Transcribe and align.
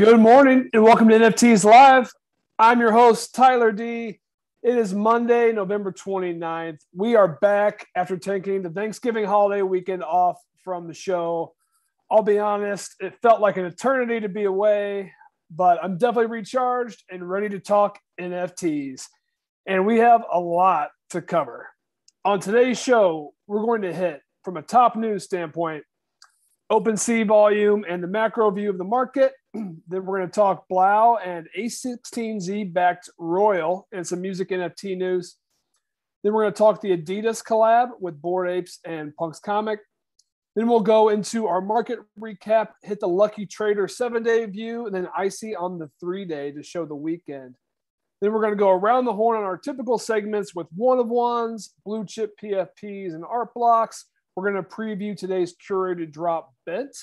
Good 0.00 0.18
morning 0.18 0.70
and 0.72 0.82
welcome 0.82 1.10
to 1.10 1.14
NFTs 1.14 1.62
Live. 1.62 2.10
I'm 2.58 2.80
your 2.80 2.90
host, 2.90 3.34
Tyler 3.34 3.70
D. 3.70 4.18
It 4.62 4.78
is 4.78 4.94
Monday, 4.94 5.52
November 5.52 5.92
29th. 5.92 6.78
We 6.94 7.16
are 7.16 7.28
back 7.42 7.86
after 7.94 8.16
taking 8.16 8.62
the 8.62 8.70
Thanksgiving 8.70 9.26
holiday 9.26 9.60
weekend 9.60 10.02
off 10.02 10.40
from 10.64 10.88
the 10.88 10.94
show. 10.94 11.52
I'll 12.10 12.22
be 12.22 12.38
honest, 12.38 12.94
it 13.00 13.20
felt 13.20 13.42
like 13.42 13.58
an 13.58 13.66
eternity 13.66 14.20
to 14.20 14.30
be 14.30 14.44
away, 14.44 15.12
but 15.50 15.78
I'm 15.84 15.98
definitely 15.98 16.30
recharged 16.30 17.04
and 17.10 17.28
ready 17.28 17.50
to 17.50 17.60
talk 17.60 17.98
NFTs. 18.18 19.02
And 19.66 19.84
we 19.84 19.98
have 19.98 20.24
a 20.32 20.40
lot 20.40 20.92
to 21.10 21.20
cover. 21.20 21.68
On 22.24 22.40
today's 22.40 22.80
show, 22.82 23.34
we're 23.46 23.66
going 23.66 23.82
to 23.82 23.92
hit 23.92 24.22
from 24.44 24.56
a 24.56 24.62
top 24.62 24.96
news 24.96 25.24
standpoint 25.24 25.84
OpenSea 26.70 27.26
volume 27.26 27.84
and 27.88 28.02
the 28.02 28.06
macro 28.08 28.50
view 28.50 28.70
of 28.70 28.78
the 28.78 28.84
market. 28.84 29.32
then 29.54 29.80
we're 29.88 30.18
going 30.18 30.28
to 30.28 30.32
talk 30.32 30.66
3LAU 30.70 31.18
and 31.24 31.48
A16Z 31.58 32.72
backed 32.72 33.10
Royal 33.18 33.88
and 33.92 34.06
some 34.06 34.20
music 34.20 34.50
NFT 34.50 34.96
news. 34.96 35.36
Then 36.22 36.32
we're 36.32 36.42
going 36.42 36.52
to 36.52 36.58
talk 36.58 36.80
the 36.80 36.96
Adidas 36.96 37.42
collab 37.42 37.88
with 37.98 38.20
Bored 38.20 38.50
Apes 38.50 38.78
and 38.84 39.14
Punks 39.16 39.40
Comic. 39.40 39.80
Then 40.54 40.68
we'll 40.68 40.80
go 40.80 41.08
into 41.08 41.46
our 41.46 41.60
market 41.60 41.98
recap, 42.18 42.68
hit 42.82 43.00
the 43.00 43.08
Lucky 43.08 43.46
Trader 43.46 43.88
seven 43.88 44.22
day 44.22 44.44
view, 44.46 44.86
and 44.86 44.94
then 44.94 45.08
Icy 45.16 45.56
on 45.56 45.78
the 45.78 45.90
three 45.98 46.24
day 46.24 46.52
to 46.52 46.62
show 46.62 46.84
the 46.84 46.94
weekend. 46.94 47.54
Then 48.20 48.32
we're 48.32 48.42
going 48.42 48.52
to 48.52 48.58
go 48.58 48.70
around 48.70 49.06
the 49.06 49.12
horn 49.12 49.38
on 49.38 49.44
our 49.44 49.56
typical 49.56 49.98
segments 49.98 50.54
with 50.54 50.66
one 50.76 50.98
of 50.98 51.08
ones, 51.08 51.72
blue 51.84 52.04
chip 52.04 52.34
PFPs, 52.40 53.14
and 53.14 53.24
art 53.24 53.54
blocks. 53.54 54.06
We're 54.36 54.50
going 54.50 54.62
to 54.62 54.68
preview 54.68 55.16
today's 55.16 55.54
curated 55.54 56.12
drop 56.12 56.52
bent. 56.66 56.96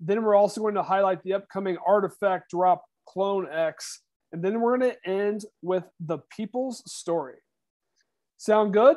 Then 0.00 0.22
we're 0.22 0.34
also 0.34 0.60
going 0.60 0.74
to 0.74 0.82
highlight 0.82 1.22
the 1.22 1.34
upcoming 1.34 1.76
RTFKT 1.86 2.42
drop 2.50 2.84
Clone 3.08 3.48
X. 3.50 4.02
And 4.32 4.42
then 4.42 4.60
we're 4.60 4.78
going 4.78 4.92
to 4.92 5.10
end 5.10 5.44
with 5.62 5.84
the 6.00 6.18
people's 6.36 6.82
story. 6.90 7.36
Sound 8.36 8.72
good? 8.72 8.96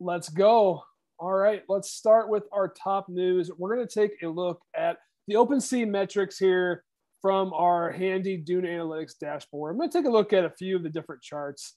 Let's 0.00 0.28
go. 0.28 0.82
All 1.18 1.32
right, 1.32 1.62
let's 1.68 1.90
start 1.90 2.28
with 2.28 2.42
our 2.52 2.68
top 2.68 3.08
news. 3.08 3.50
We're 3.56 3.74
going 3.74 3.86
to 3.86 4.00
take 4.00 4.22
a 4.22 4.28
look 4.28 4.60
at 4.76 4.98
the 5.28 5.34
OpenSea 5.34 5.88
metrics 5.88 6.38
here 6.38 6.84
from 7.22 7.52
our 7.54 7.90
handy 7.90 8.36
Dune 8.36 8.64
Analytics 8.64 9.18
dashboard. 9.18 9.72
I'm 9.72 9.78
going 9.78 9.90
to 9.90 9.98
take 9.98 10.06
a 10.06 10.10
look 10.10 10.32
at 10.32 10.44
a 10.44 10.50
few 10.50 10.76
of 10.76 10.82
the 10.82 10.90
different 10.90 11.22
charts. 11.22 11.76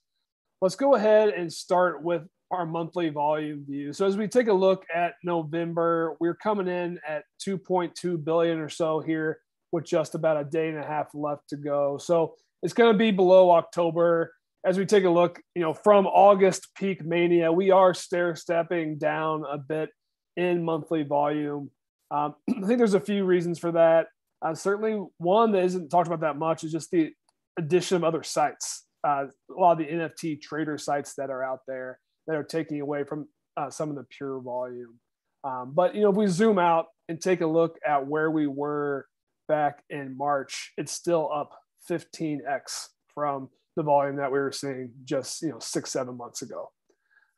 Let's 0.62 0.76
go 0.76 0.96
ahead 0.96 1.30
and 1.30 1.52
start 1.52 2.04
with 2.04 2.24
our 2.52 2.66
monthly 2.66 3.10
volume 3.10 3.64
view. 3.66 3.94
So 3.94 4.06
as 4.06 4.18
we 4.18 4.28
take 4.28 4.48
a 4.48 4.54
look 4.54 4.86
at 4.94 5.14
November, 5.24 6.16
we're 6.20 6.36
coming 6.36 6.68
in 6.68 7.00
at 7.08 7.24
2.2 7.46 8.24
billion 8.24 8.60
or 8.60 8.70
so 8.70 9.00
here 9.00 9.40
with 9.72 9.86
just 9.86 10.16
about 10.16 10.38
a 10.38 10.44
day 10.44 10.70
and 10.70 10.78
a 10.78 10.86
half 10.86 11.08
left 11.14 11.50
to 11.50 11.58
go. 11.58 11.98
So 11.98 12.36
it's 12.64 12.74
going 12.74 12.92
to 12.92 12.98
be 12.98 13.12
below 13.12 13.52
October. 13.52 14.34
As 14.66 14.78
we 14.78 14.86
take 14.86 15.06
a 15.06 15.10
look, 15.10 15.40
you 15.56 15.62
know, 15.62 15.74
from 15.74 16.08
August 16.08 16.70
peak 16.76 17.06
mania, 17.06 17.52
we 17.52 17.72
are 17.72 17.94
stair 17.94 18.36
stepping 18.36 18.98
down 18.98 19.44
a 19.50 19.58
bit 19.58 19.90
in 20.36 20.64
monthly 20.64 21.04
volume. 21.04 21.70
Um, 22.12 22.36
I 22.50 22.66
think 22.66 22.80
there's 22.80 22.96
a 22.96 23.00
few 23.00 23.26
reasons 23.26 23.60
for 23.60 23.72
that. 23.74 24.08
Uh, 24.42 24.56
certainly, 24.56 25.06
one 25.18 25.52
that 25.52 25.64
isn't 25.66 25.90
talked 25.90 26.08
about 26.08 26.22
that 26.22 26.38
much 26.38 26.64
is 26.64 26.72
just 26.72 26.92
the 26.92 27.12
addition 27.58 27.98
of 27.98 28.04
other 28.04 28.24
sites. 28.24 28.86
Uh, 29.06 29.26
a 29.56 29.60
lot 29.60 29.74
of 29.74 29.78
the 29.78 29.86
NFT 29.86 30.42
trader 30.42 30.78
sites 30.78 31.14
that 31.16 31.30
are 31.30 31.44
out 31.44 31.60
there 31.68 32.00
that 32.30 32.36
are 32.36 32.44
taking 32.44 32.80
away 32.80 33.04
from 33.04 33.28
uh, 33.58 33.72
some 33.72 33.90
of 33.90 33.96
the 33.96 34.04
pure 34.04 34.40
volume. 34.40 35.00
Um, 35.44 35.72
but 35.74 35.96
you 35.96 36.02
know, 36.02 36.12
if 36.12 36.16
we 36.16 36.28
zoom 36.28 36.60
out 36.60 36.86
and 37.10 37.20
take 37.20 37.42
a 37.42 37.48
look 37.48 37.80
at 37.86 38.06
where 38.06 38.30
we 38.30 38.46
were 38.46 39.08
back 39.48 39.84
in 39.90 40.16
March, 40.16 40.72
it's 40.78 40.92
still 40.92 41.30
up 41.34 41.58
15x 41.90 42.90
from 43.16 43.50
the 43.76 43.82
volume 43.82 44.18
that 44.18 44.32
we 44.32 44.38
were 44.38 44.52
seeing 44.52 44.92
just 45.04 45.42
you 45.42 45.50
know 45.50 45.60
six 45.60 45.92
seven 45.92 46.18
months 46.18 46.44
ago. 46.44 46.70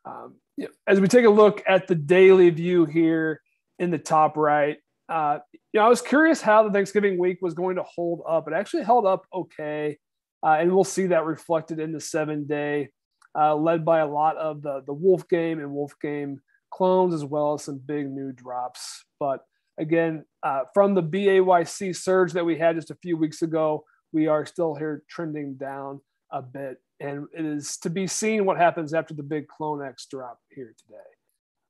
Um, 0.03 0.35
you 0.57 0.65
know, 0.65 0.71
as 0.87 0.99
we 0.99 1.07
take 1.07 1.25
a 1.25 1.29
look 1.29 1.63
at 1.65 1.87
the 1.87 1.95
daily 1.95 2.49
view 2.49 2.83
here 2.85 3.39
in 3.79 3.91
the 3.91 3.97
top 3.97 4.35
right, 4.35 4.77
uh, 5.07 5.39
you 5.71 5.79
know, 5.79 5.85
I 5.85 5.89
was 5.89 6.01
curious 6.01 6.41
how 6.41 6.63
the 6.63 6.71
Thanksgiving 6.71 7.17
week 7.17 7.37
was 7.41 7.53
going 7.53 7.77
to 7.77 7.83
hold 7.83 8.23
up. 8.27 8.47
It 8.49 8.53
actually 8.53 8.83
held 8.83 9.05
up 9.05 9.25
okay, 9.33 9.97
uh, 10.45 10.57
and 10.59 10.73
we'll 10.73 10.83
see 10.83 11.07
that 11.07 11.23
reflected 11.23 11.79
in 11.79 11.93
the 11.93 12.01
seven 12.01 12.45
day 12.45 12.89
uh, 13.37 13.55
led 13.55 13.85
by 13.85 13.99
a 13.99 14.07
lot 14.07 14.37
of 14.37 14.61
the, 14.61 14.83
the 14.85 14.93
Wolf 14.93 15.27
Game 15.29 15.59
and 15.59 15.73
Wolf 15.73 15.93
Game 16.01 16.41
clones, 16.71 17.13
as 17.13 17.23
well 17.23 17.53
as 17.53 17.63
some 17.63 17.77
big 17.77 18.09
new 18.09 18.31
drops. 18.31 19.05
But 19.19 19.45
again, 19.77 20.25
uh, 20.43 20.61
from 20.73 20.93
the 20.93 21.03
BAYC 21.03 21.95
surge 21.95 22.33
that 22.33 22.45
we 22.45 22.57
had 22.57 22.75
just 22.75 22.91
a 22.91 22.95
few 22.95 23.17
weeks 23.17 23.41
ago, 23.41 23.85
we 24.11 24.27
are 24.27 24.45
still 24.45 24.75
here 24.75 25.03
trending 25.09 25.55
down 25.55 26.01
a 26.31 26.41
bit. 26.41 26.77
And 26.99 27.27
it 27.37 27.45
is 27.45 27.77
to 27.77 27.89
be 27.89 28.07
seen 28.07 28.45
what 28.45 28.57
happens 28.57 28.93
after 28.93 29.13
the 29.13 29.23
big 29.23 29.47
Clone 29.47 29.83
X 29.83 30.05
drop 30.05 30.39
here 30.49 30.73
today. 30.77 30.97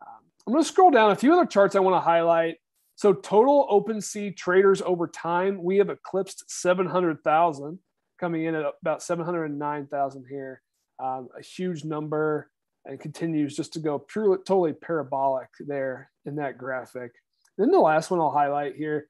Um, 0.01 0.23
I'm 0.45 0.53
going 0.53 0.63
to 0.63 0.67
scroll 0.67 0.91
down 0.91 1.11
a 1.11 1.16
few 1.16 1.33
other 1.33 1.45
charts 1.45 1.75
I 1.75 1.79
want 1.79 1.95
to 1.95 2.01
highlight. 2.01 2.57
So, 2.95 3.13
total 3.13 3.67
OpenSea 3.72 4.35
traders 4.35 4.81
over 4.81 5.07
time, 5.07 5.63
we 5.63 5.78
have 5.78 5.89
eclipsed 5.89 6.43
700,000, 6.47 7.79
coming 8.19 8.43
in 8.43 8.55
at 8.55 8.66
about 8.81 9.01
709,000 9.01 10.25
here 10.29 10.61
um, 11.01 11.29
a 11.38 11.41
huge 11.41 11.84
number 11.84 12.50
and 12.85 13.00
continues 13.00 13.56
just 13.56 13.73
to 13.73 13.79
go 13.79 14.00
purely 14.00 14.38
totally 14.45 14.73
parabolic 14.73 15.50
there 15.59 16.09
in 16.25 16.35
that 16.35 16.57
graphic. 16.57 17.12
Then 17.57 17.72
the 17.72 17.79
last 17.79 18.12
one 18.12 18.19
I'll 18.19 18.31
highlight 18.31 18.75
here 18.75 19.07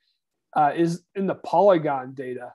uh, 0.55 0.71
is 0.75 1.03
in 1.15 1.27
the 1.27 1.35
Polygon 1.35 2.13
data. 2.13 2.53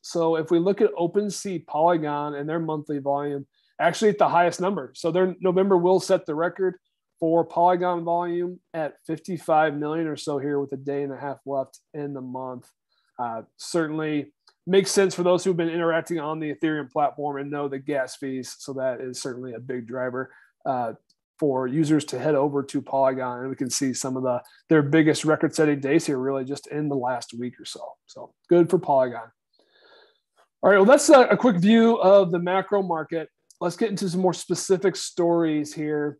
So 0.00 0.36
if 0.36 0.50
we 0.50 0.58
look 0.58 0.80
at 0.80 0.94
OpenSea 0.94 1.66
Polygon 1.66 2.34
and 2.34 2.48
their 2.48 2.60
monthly 2.60 2.98
volume, 2.98 3.46
actually 3.80 4.10
at 4.10 4.18
the 4.18 4.28
highest 4.28 4.60
number. 4.60 4.92
So 4.94 5.10
their 5.10 5.34
November 5.40 5.76
will 5.76 6.00
set 6.00 6.26
the 6.26 6.34
record 6.34 6.76
for 7.18 7.44
Polygon 7.44 8.04
volume 8.04 8.60
at 8.74 8.94
55 9.06 9.74
million 9.74 10.06
or 10.06 10.16
so 10.16 10.38
here 10.38 10.60
with 10.60 10.72
a 10.72 10.76
day 10.76 11.02
and 11.02 11.12
a 11.12 11.16
half 11.16 11.38
left 11.46 11.80
in 11.92 12.12
the 12.12 12.20
month. 12.20 12.68
Uh, 13.18 13.42
certainly 13.56 14.33
makes 14.66 14.90
sense 14.90 15.14
for 15.14 15.22
those 15.22 15.44
who've 15.44 15.56
been 15.56 15.68
interacting 15.68 16.18
on 16.18 16.40
the 16.40 16.54
Ethereum 16.54 16.90
platform 16.90 17.38
and 17.38 17.50
know 17.50 17.68
the 17.68 17.78
gas 17.78 18.16
fees. 18.16 18.56
So 18.58 18.72
that 18.74 19.00
is 19.00 19.20
certainly 19.20 19.54
a 19.54 19.60
big 19.60 19.86
driver 19.86 20.32
uh, 20.64 20.94
for 21.38 21.66
users 21.66 22.04
to 22.06 22.18
head 22.18 22.34
over 22.34 22.62
to 22.62 22.80
Polygon, 22.80 23.40
and 23.40 23.50
we 23.50 23.56
can 23.56 23.68
see 23.68 23.92
some 23.92 24.16
of 24.16 24.22
the 24.22 24.40
their 24.68 24.82
biggest 24.82 25.24
record-setting 25.24 25.80
days 25.80 26.06
here, 26.06 26.18
really 26.18 26.44
just 26.44 26.68
in 26.68 26.88
the 26.88 26.96
last 26.96 27.34
week 27.34 27.60
or 27.60 27.64
so. 27.64 27.80
So 28.06 28.32
good 28.48 28.70
for 28.70 28.78
Polygon. 28.78 29.28
All 30.62 30.70
right, 30.70 30.76
well, 30.76 30.86
that's 30.86 31.08
a, 31.10 31.22
a 31.22 31.36
quick 31.36 31.56
view 31.56 31.96
of 31.96 32.30
the 32.30 32.38
macro 32.38 32.82
market. 32.82 33.28
Let's 33.60 33.76
get 33.76 33.90
into 33.90 34.08
some 34.08 34.20
more 34.20 34.32
specific 34.32 34.96
stories 34.96 35.74
here. 35.74 36.18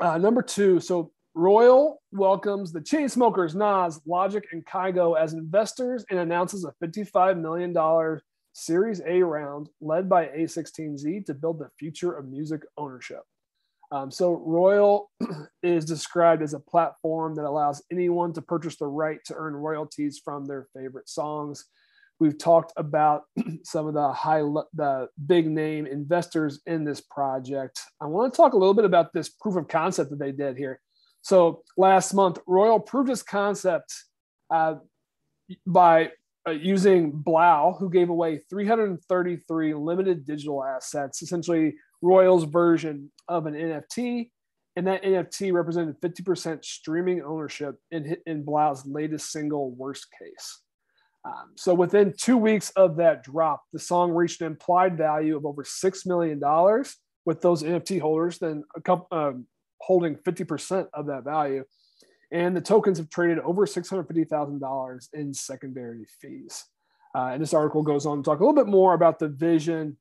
Uh, 0.00 0.16
number 0.18 0.40
two, 0.40 0.80
so 0.80 1.10
Royal 1.34 2.00
welcomes 2.12 2.72
the 2.72 2.80
Chainsmokers, 2.80 3.54
Nas, 3.54 4.00
Logic, 4.06 4.44
and 4.52 4.64
Kygo 4.64 5.18
as 5.18 5.34
investors 5.34 6.04
and 6.10 6.18
announces 6.18 6.64
a 6.64 6.74
$55 6.84 7.40
million 7.40 8.20
Series 8.54 9.00
A 9.06 9.22
round 9.22 9.68
led 9.80 10.08
by 10.08 10.26
A16Z 10.26 11.26
to 11.26 11.34
build 11.34 11.60
the 11.60 11.70
future 11.78 12.12
of 12.12 12.28
music 12.28 12.62
ownership. 12.76 13.22
Um, 13.92 14.10
so, 14.10 14.42
Royal 14.44 15.10
is 15.62 15.84
described 15.84 16.42
as 16.42 16.54
a 16.54 16.60
platform 16.60 17.36
that 17.36 17.44
allows 17.44 17.82
anyone 17.92 18.32
to 18.32 18.42
purchase 18.42 18.76
the 18.76 18.86
right 18.86 19.20
to 19.26 19.34
earn 19.34 19.54
royalties 19.54 20.20
from 20.22 20.44
their 20.44 20.66
favorite 20.74 21.08
songs. 21.08 21.66
We've 22.20 22.36
talked 22.36 22.72
about 22.76 23.22
some 23.62 23.86
of 23.86 23.94
the 23.94 24.12
high, 24.12 24.40
the 24.74 25.08
big 25.26 25.48
name 25.48 25.86
investors 25.86 26.60
in 26.66 26.84
this 26.84 27.00
project. 27.00 27.80
I 28.00 28.06
want 28.06 28.32
to 28.32 28.36
talk 28.36 28.54
a 28.54 28.58
little 28.58 28.74
bit 28.74 28.84
about 28.84 29.12
this 29.12 29.28
proof 29.28 29.56
of 29.56 29.68
concept 29.68 30.10
that 30.10 30.18
they 30.18 30.32
did 30.32 30.58
here. 30.58 30.80
So 31.22 31.62
last 31.76 32.14
month, 32.14 32.38
Royal 32.46 32.80
proved 32.80 33.08
his 33.08 33.22
concept 33.22 33.92
uh, 34.50 34.76
by 35.66 36.10
uh, 36.46 36.52
using 36.52 37.12
3LAU, 37.24 37.78
who 37.78 37.90
gave 37.90 38.08
away 38.08 38.40
333 38.48 39.74
limited 39.74 40.26
digital 40.26 40.64
assets, 40.64 41.22
essentially 41.22 41.74
Royal's 42.00 42.44
version 42.44 43.10
of 43.28 43.46
an 43.46 43.54
NFT. 43.54 44.30
And 44.76 44.86
that 44.86 45.02
NFT 45.02 45.52
represented 45.52 46.00
50% 46.00 46.64
streaming 46.64 47.20
ownership 47.22 47.76
in, 47.90 48.16
in 48.26 48.44
3LAU's 48.44 48.86
latest 48.86 49.32
single, 49.32 49.72
Worst 49.72 50.06
Case. 50.18 50.62
Um, 51.24 51.50
so 51.56 51.74
within 51.74 52.14
two 52.16 52.36
weeks 52.36 52.70
of 52.70 52.96
that 52.96 53.24
drop, 53.24 53.62
the 53.72 53.78
song 53.78 54.12
reached 54.12 54.40
an 54.40 54.46
implied 54.46 54.96
value 54.96 55.36
of 55.36 55.44
over 55.44 55.64
$6 55.64 56.06
million 56.06 56.40
with 57.26 57.40
those 57.40 57.62
NFT 57.62 58.00
holders. 58.00 58.38
Then 58.38 58.62
a 58.76 58.80
couple, 58.80 59.08
um, 59.10 59.46
holding 59.80 60.16
50% 60.16 60.88
of 60.92 61.06
that 61.06 61.24
value. 61.24 61.64
And 62.30 62.56
the 62.56 62.60
tokens 62.60 62.98
have 62.98 63.08
traded 63.08 63.38
over 63.40 63.66
$650,000 63.66 65.08
in 65.14 65.32
secondary 65.32 66.06
fees. 66.20 66.64
Uh, 67.14 67.30
and 67.32 67.42
this 67.42 67.54
article 67.54 67.82
goes 67.82 68.04
on 68.04 68.18
to 68.18 68.22
talk 68.22 68.40
a 68.40 68.44
little 68.44 68.54
bit 68.54 68.70
more 68.70 68.94
about 68.94 69.18
the 69.18 69.28
vision 69.28 69.96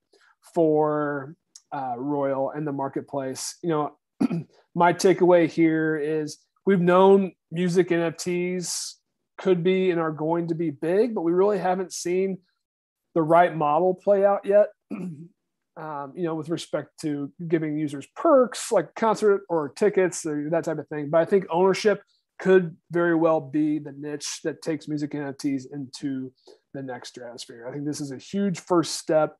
for 0.53 1.35
uh, 1.71 1.95
Royal 1.97 2.51
and 2.51 2.67
the 2.67 2.71
marketplace. 2.71 3.57
You 3.63 3.69
know, 3.69 4.45
my 4.75 4.93
takeaway 4.93 5.49
here 5.49 5.95
is 5.95 6.37
we've 6.65 6.81
known 6.81 7.31
music 7.51 7.89
NFTs 7.89 8.95
could 9.37 9.63
be 9.63 9.91
and 9.91 9.99
are 9.99 10.11
going 10.11 10.47
to 10.47 10.55
be 10.55 10.69
big, 10.69 11.15
but 11.15 11.21
we 11.21 11.31
really 11.31 11.59
haven't 11.59 11.93
seen 11.93 12.39
the 13.13 13.21
right 13.21 13.55
model 13.55 13.93
play 13.93 14.25
out 14.25 14.45
yet. 14.45 14.67
um, 15.77 16.13
you 16.15 16.23
know, 16.23 16.35
with 16.35 16.49
respect 16.49 16.99
to 17.01 17.31
giving 17.47 17.77
users 17.77 18.07
perks 18.15 18.71
like 18.71 18.95
concert 18.95 19.43
or 19.47 19.69
tickets 19.69 20.25
or 20.25 20.49
that 20.49 20.63
type 20.63 20.79
of 20.79 20.87
thing. 20.87 21.09
But 21.09 21.21
I 21.21 21.25
think 21.25 21.45
ownership 21.49 22.01
could 22.39 22.75
very 22.91 23.15
well 23.15 23.39
be 23.39 23.79
the 23.79 23.91
niche 23.91 24.39
that 24.43 24.61
takes 24.61 24.87
music 24.87 25.11
NFTs 25.11 25.65
into 25.71 26.31
the 26.73 26.81
next 26.81 27.09
stratosphere. 27.09 27.67
I 27.67 27.71
think 27.71 27.85
this 27.85 28.01
is 28.01 28.11
a 28.11 28.17
huge 28.17 28.59
first 28.59 28.95
step. 28.95 29.35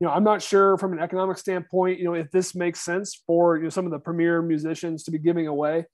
You 0.00 0.06
know, 0.06 0.12
I'm 0.14 0.24
not 0.24 0.42
sure 0.42 0.76
from 0.78 0.92
an 0.92 0.98
economic 0.98 1.38
standpoint, 1.38 1.98
you 1.98 2.04
know, 2.04 2.14
if 2.14 2.30
this 2.30 2.54
makes 2.54 2.80
sense 2.80 3.22
for 3.26 3.56
you 3.56 3.64
know 3.64 3.68
some 3.68 3.84
of 3.84 3.92
the 3.92 3.98
premier 3.98 4.42
musicians 4.42 5.04
to 5.04 5.10
be 5.10 5.18
giving 5.18 5.46
away 5.46 5.84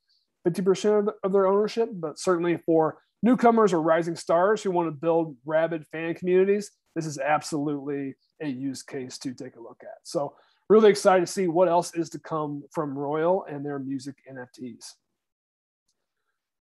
50% 0.47 1.01
of, 1.01 1.15
of 1.23 1.33
their 1.33 1.47
ownership, 1.47 1.91
but 1.93 2.19
certainly 2.19 2.56
for 2.65 2.99
newcomers 3.23 3.73
or 3.73 3.83
rising 3.83 4.17
stars 4.17 4.62
who 4.62 4.71
want 4.71 4.87
to 4.87 4.93
build 4.93 5.37
rabid 5.44 5.85
fan 5.89 6.15
communities, 6.15 6.71
this 6.94 7.05
is 7.05 7.19
absolutely 7.19 8.15
a 8.40 8.49
use 8.49 8.82
case 8.82 9.19
to 9.19 9.35
take 9.35 9.56
a 9.56 9.61
look 9.61 9.81
at. 9.82 9.99
So, 10.05 10.35
really 10.69 10.90
excited 10.90 11.26
to 11.26 11.32
see 11.32 11.49
what 11.49 11.69
else 11.69 11.94
is 11.94 12.11
to 12.11 12.19
come 12.19 12.62
from 12.73 12.96
Royal 12.96 13.44
and 13.44 13.64
their 13.64 13.79
music 13.79 14.17
NFTs. 14.31 14.94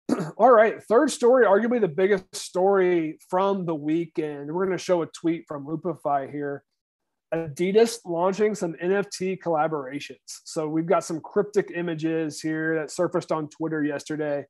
All 0.36 0.52
right, 0.52 0.82
third 0.84 1.10
story, 1.10 1.44
arguably 1.44 1.80
the 1.80 1.88
biggest 1.88 2.34
story 2.34 3.18
from 3.28 3.66
the 3.66 3.74
weekend. 3.74 4.52
We're 4.52 4.66
going 4.66 4.78
to 4.78 4.82
show 4.82 5.02
a 5.02 5.06
tweet 5.06 5.44
from 5.48 5.66
Loopify 5.66 6.30
here. 6.30 6.62
Adidas 7.34 7.98
launching 8.04 8.54
some 8.54 8.74
NFT 8.74 9.38
collaborations. 9.40 10.16
So 10.44 10.68
we've 10.68 10.86
got 10.86 11.04
some 11.04 11.20
cryptic 11.20 11.72
images 11.74 12.40
here 12.40 12.76
that 12.76 12.92
surfaced 12.92 13.32
on 13.32 13.48
Twitter 13.48 13.82
yesterday. 13.82 14.46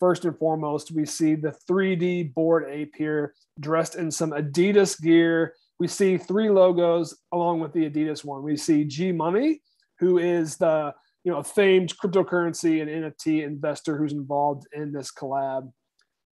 First 0.00 0.24
and 0.24 0.36
foremost, 0.36 0.90
we 0.92 1.06
see 1.06 1.34
the 1.34 1.54
3D 1.68 2.34
Bored 2.34 2.66
Ape 2.68 2.94
here 2.96 3.34
dressed 3.58 3.94
in 3.94 4.10
some 4.10 4.30
Adidas 4.30 5.00
gear 5.00 5.54
we 5.78 5.86
see 5.86 6.18
three 6.18 6.50
logos 6.50 7.16
along 7.32 7.60
with 7.60 7.72
the 7.72 7.88
Adidas 7.88 8.24
one. 8.24 8.42
We 8.42 8.56
see 8.56 8.84
Gmoney, 8.84 9.60
who 9.98 10.18
is 10.18 10.56
the 10.56 10.94
you 11.24 11.32
know 11.32 11.42
famed 11.42 11.96
cryptocurrency 11.98 12.82
and 12.82 12.90
NFT 12.90 13.44
investor 13.44 13.96
who's 13.96 14.12
involved 14.12 14.66
in 14.72 14.92
this 14.92 15.12
collab. 15.12 15.70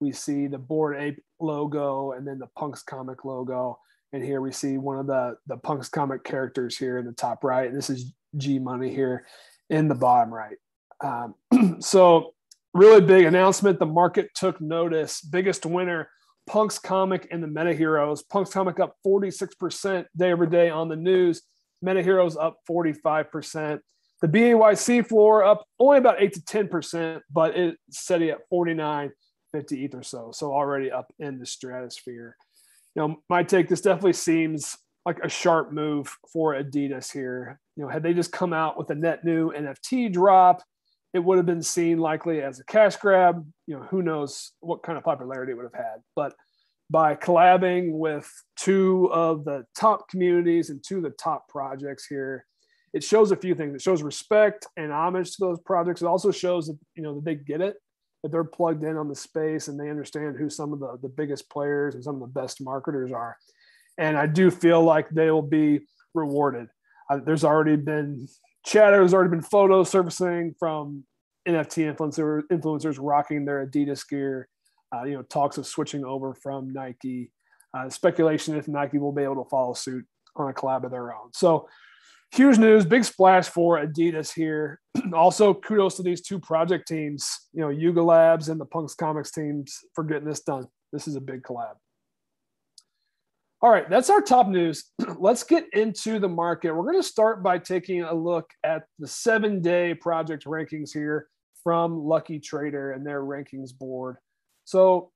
We 0.00 0.12
see 0.12 0.46
the 0.46 0.58
Bored 0.58 0.96
Ape 0.98 1.22
logo 1.40 2.12
and 2.12 2.26
then 2.26 2.38
the 2.38 2.48
Punks 2.58 2.82
comic 2.82 3.24
logo. 3.24 3.78
And 4.12 4.22
here 4.22 4.40
we 4.40 4.52
see 4.52 4.78
one 4.78 4.98
of 4.98 5.06
the 5.06 5.36
the 5.46 5.56
Punks 5.56 5.88
comic 5.88 6.24
characters 6.24 6.76
here 6.76 6.98
in 6.98 7.06
the 7.06 7.12
top 7.12 7.44
right. 7.44 7.68
And 7.68 7.76
this 7.76 7.90
is 7.90 8.12
Gmoney 8.36 8.90
here 8.90 9.26
in 9.70 9.88
the 9.88 9.94
bottom 9.94 10.32
right. 10.32 10.56
Um, 11.02 11.34
so 11.80 12.34
really 12.74 13.00
big 13.00 13.24
announcement. 13.24 13.78
The 13.78 13.86
market 13.86 14.30
took 14.34 14.60
notice. 14.60 15.20
Biggest 15.20 15.66
winner 15.66 16.08
Punk's 16.46 16.78
comic 16.78 17.28
and 17.30 17.42
the 17.42 17.48
Meta 17.48 17.74
Heroes. 17.74 18.22
Punk's 18.22 18.52
comic 18.52 18.80
up 18.80 18.96
46% 19.04 20.06
day 20.16 20.32
over 20.32 20.46
day 20.46 20.70
on 20.70 20.88
the 20.88 20.96
news. 20.96 21.42
Meta 21.82 22.02
Heroes 22.02 22.36
up 22.36 22.58
45%. 22.68 23.80
The 24.22 24.28
BAYC 24.28 25.06
floor 25.06 25.44
up 25.44 25.64
only 25.78 25.98
about 25.98 26.22
8 26.22 26.32
to 26.34 26.40
10%, 26.40 27.20
but 27.30 27.56
it's 27.56 27.76
steady 27.90 28.30
at 28.30 28.48
49, 28.48 29.10
50 29.52 29.84
ETH 29.84 29.94
or 29.94 30.02
so. 30.02 30.30
So 30.32 30.52
already 30.52 30.90
up 30.90 31.12
in 31.18 31.38
the 31.38 31.46
stratosphere. 31.46 32.36
You 32.94 33.02
know, 33.02 33.16
my 33.28 33.42
take, 33.42 33.68
this 33.68 33.82
definitely 33.82 34.14
seems 34.14 34.76
like 35.04 35.18
a 35.22 35.28
sharp 35.28 35.72
move 35.72 36.10
for 36.32 36.54
Adidas 36.54 37.12
here. 37.12 37.60
You 37.76 37.84
know, 37.84 37.90
had 37.90 38.02
they 38.02 38.14
just 38.14 38.32
come 38.32 38.54
out 38.54 38.78
with 38.78 38.88
a 38.90 38.94
net 38.94 39.24
new 39.24 39.52
NFT 39.52 40.12
drop, 40.12 40.62
it 41.14 41.20
would 41.20 41.36
have 41.38 41.46
been 41.46 41.62
seen 41.62 41.98
likely 41.98 42.42
as 42.42 42.60
a 42.60 42.64
cash 42.64 42.96
grab. 42.96 43.46
You 43.66 43.78
know, 43.78 43.82
who 43.84 44.02
knows 44.02 44.52
what 44.60 44.82
kind 44.82 44.98
of 44.98 45.04
popularity 45.04 45.52
it 45.52 45.56
would 45.56 45.64
have 45.64 45.84
had. 45.84 46.00
But 46.14 46.34
by 46.90 47.14
collabing 47.16 47.92
with 47.92 48.30
two 48.56 49.10
of 49.12 49.44
the 49.44 49.64
top 49.76 50.08
communities 50.08 50.70
and 50.70 50.82
two 50.82 50.98
of 50.98 51.02
the 51.02 51.10
top 51.10 51.48
projects 51.48 52.06
here, 52.06 52.46
it 52.92 53.02
shows 53.02 53.30
a 53.30 53.36
few 53.36 53.54
things. 53.54 53.74
It 53.74 53.82
shows 53.82 54.02
respect 54.02 54.66
and 54.76 54.92
homage 54.92 55.32
to 55.32 55.36
those 55.40 55.60
projects. 55.60 56.02
It 56.02 56.06
also 56.06 56.30
shows 56.30 56.66
that 56.68 56.78
you 56.94 57.02
know 57.02 57.14
that 57.16 57.24
they 57.24 57.34
get 57.34 57.60
it, 57.60 57.76
that 58.22 58.30
they're 58.30 58.44
plugged 58.44 58.84
in 58.84 58.96
on 58.96 59.08
the 59.08 59.14
space 59.14 59.68
and 59.68 59.78
they 59.78 59.90
understand 59.90 60.36
who 60.36 60.48
some 60.48 60.72
of 60.72 60.80
the, 60.80 60.98
the 61.02 61.08
biggest 61.08 61.50
players 61.50 61.94
and 61.94 62.04
some 62.04 62.14
of 62.14 62.20
the 62.20 62.40
best 62.40 62.60
marketers 62.60 63.12
are. 63.12 63.36
And 63.98 64.16
I 64.16 64.26
do 64.26 64.50
feel 64.50 64.82
like 64.82 65.08
they 65.08 65.30
will 65.30 65.42
be 65.42 65.86
rewarded. 66.14 66.68
Uh, 67.10 67.20
there's 67.24 67.44
already 67.44 67.76
been 67.76 68.28
chatter. 68.66 69.00
has 69.00 69.14
already 69.14 69.30
been 69.30 69.42
photos 69.42 69.88
surfacing 69.90 70.54
from 70.58 71.04
NFT 71.48 71.94
influencer, 71.94 72.42
influencers 72.52 72.98
rocking 73.00 73.44
their 73.44 73.66
Adidas 73.66 74.06
gear. 74.06 74.48
Uh, 74.94 75.04
you 75.04 75.14
know, 75.14 75.22
talks 75.22 75.58
of 75.58 75.66
switching 75.66 76.04
over 76.04 76.34
from 76.34 76.70
Nike. 76.70 77.32
Uh, 77.76 77.88
speculation 77.88 78.56
if 78.56 78.68
Nike 78.68 78.98
will 78.98 79.12
be 79.12 79.22
able 79.22 79.42
to 79.42 79.48
follow 79.48 79.74
suit 79.74 80.04
on 80.36 80.48
a 80.48 80.52
collab 80.52 80.84
of 80.84 80.90
their 80.90 81.12
own. 81.12 81.32
So, 81.32 81.68
huge 82.32 82.58
news, 82.58 82.84
big 82.84 83.04
splash 83.04 83.48
for 83.48 83.84
Adidas 83.84 84.32
here. 84.32 84.80
also, 85.12 85.54
kudos 85.54 85.96
to 85.96 86.02
these 86.02 86.22
two 86.22 86.38
project 86.38 86.86
teams, 86.86 87.28
you 87.52 87.60
know, 87.60 87.68
Yuga 87.68 88.02
Labs 88.02 88.48
and 88.48 88.60
the 88.60 88.64
Punks 88.64 88.94
Comics 88.94 89.32
teams 89.32 89.80
for 89.94 90.04
getting 90.04 90.28
this 90.28 90.40
done. 90.40 90.66
This 90.92 91.08
is 91.08 91.16
a 91.16 91.20
big 91.20 91.42
collab. 91.42 91.74
All 93.66 93.72
right, 93.72 93.90
that's 93.90 94.10
our 94.10 94.20
top 94.20 94.46
news. 94.46 94.92
Let's 95.18 95.42
get 95.42 95.66
into 95.72 96.20
the 96.20 96.28
market. 96.28 96.72
We're 96.72 96.84
going 96.84 97.02
to 97.02 97.08
start 97.08 97.42
by 97.42 97.58
taking 97.58 98.02
a 98.02 98.14
look 98.14 98.48
at 98.62 98.84
the 99.00 99.08
seven 99.08 99.60
day 99.60 99.92
project 99.92 100.44
rankings 100.44 100.92
here 100.92 101.26
from 101.64 101.98
Lucky 101.98 102.38
Trader 102.38 102.92
and 102.92 103.04
their 103.04 103.22
rankings 103.22 103.76
board. 103.76 104.18
So, 104.66 105.10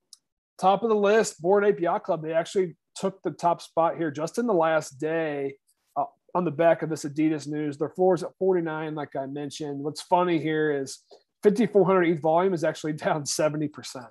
top 0.58 0.82
of 0.82 0.88
the 0.88 0.97
list, 0.97 1.37
Ape 1.64 1.79
Yacht 1.79 2.02
Club. 2.02 2.25
They 2.25 2.32
actually 2.32 2.75
took 2.97 3.23
the 3.23 3.31
top 3.31 3.62
spot 3.62 3.97
here 3.97 4.11
just 4.11 4.37
in 4.37 4.49
the 4.49 4.52
last 4.52 4.99
day 4.99 5.55
uh, 5.97 6.06
on 6.35 6.44
the 6.44 6.50
back 6.50 6.82
of 6.82 6.91
this 6.91 7.05
Adidas 7.05 7.47
news. 7.47 7.79
Their 7.79 7.91
floor 7.91 8.17
is 8.17 8.25
at 8.25 8.37
49, 8.41 8.97
like 8.97 9.14
I 9.14 9.26
mentioned. 9.26 9.79
What's 9.79 10.02
funny 10.02 10.41
here 10.41 10.73
is 10.73 11.05
5,400 11.44 12.02
ETH 12.02 12.20
volume 12.20 12.52
is 12.52 12.64
actually 12.64 12.93
down 12.94 13.23
70% 13.23 14.08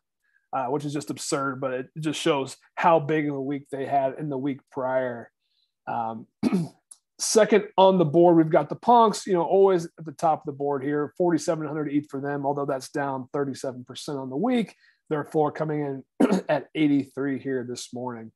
uh, 0.54 0.66
which 0.66 0.86
is 0.86 0.94
just 0.94 1.10
absurd, 1.10 1.60
but 1.60 1.74
it 1.74 1.88
just 2.00 2.19
shows 2.19 2.57
how 2.75 3.00
big 3.00 3.29
of 3.29 3.36
a 3.36 3.41
week 3.41 3.68
they 3.72 3.86
had 3.86 4.15
in 4.20 4.29
the 4.29 4.38
week 4.38 4.60
prior. 4.72 5.32
Um, 5.88 6.27
second 7.20 7.65
on 7.77 7.98
the 7.98 8.06
board, 8.06 8.38
we've 8.38 8.50
got 8.50 8.70
the 8.70 8.75
Punks, 8.75 9.27
you 9.27 9.34
know, 9.34 9.44
always 9.44 9.86
at 9.86 10.06
the 10.06 10.12
top 10.12 10.41
of 10.41 10.46
the 10.46 10.58
board 10.58 10.84
here, 10.84 11.13
4,700 11.18 11.91
ETH 11.91 12.10
for 12.10 12.22
them, 12.22 12.46
although 12.46 12.65
that's 12.65 12.89
down 12.89 13.27
37% 13.34 13.86
on 14.20 14.29
the 14.29 14.38
week. 14.38 14.75
Their 15.10 15.24
floor 15.24 15.51
coming 15.51 16.03
in 16.20 16.32
at 16.50 16.68
83 16.75 17.39
here 17.39 17.65
this 17.68 17.94
morning. 17.94 18.32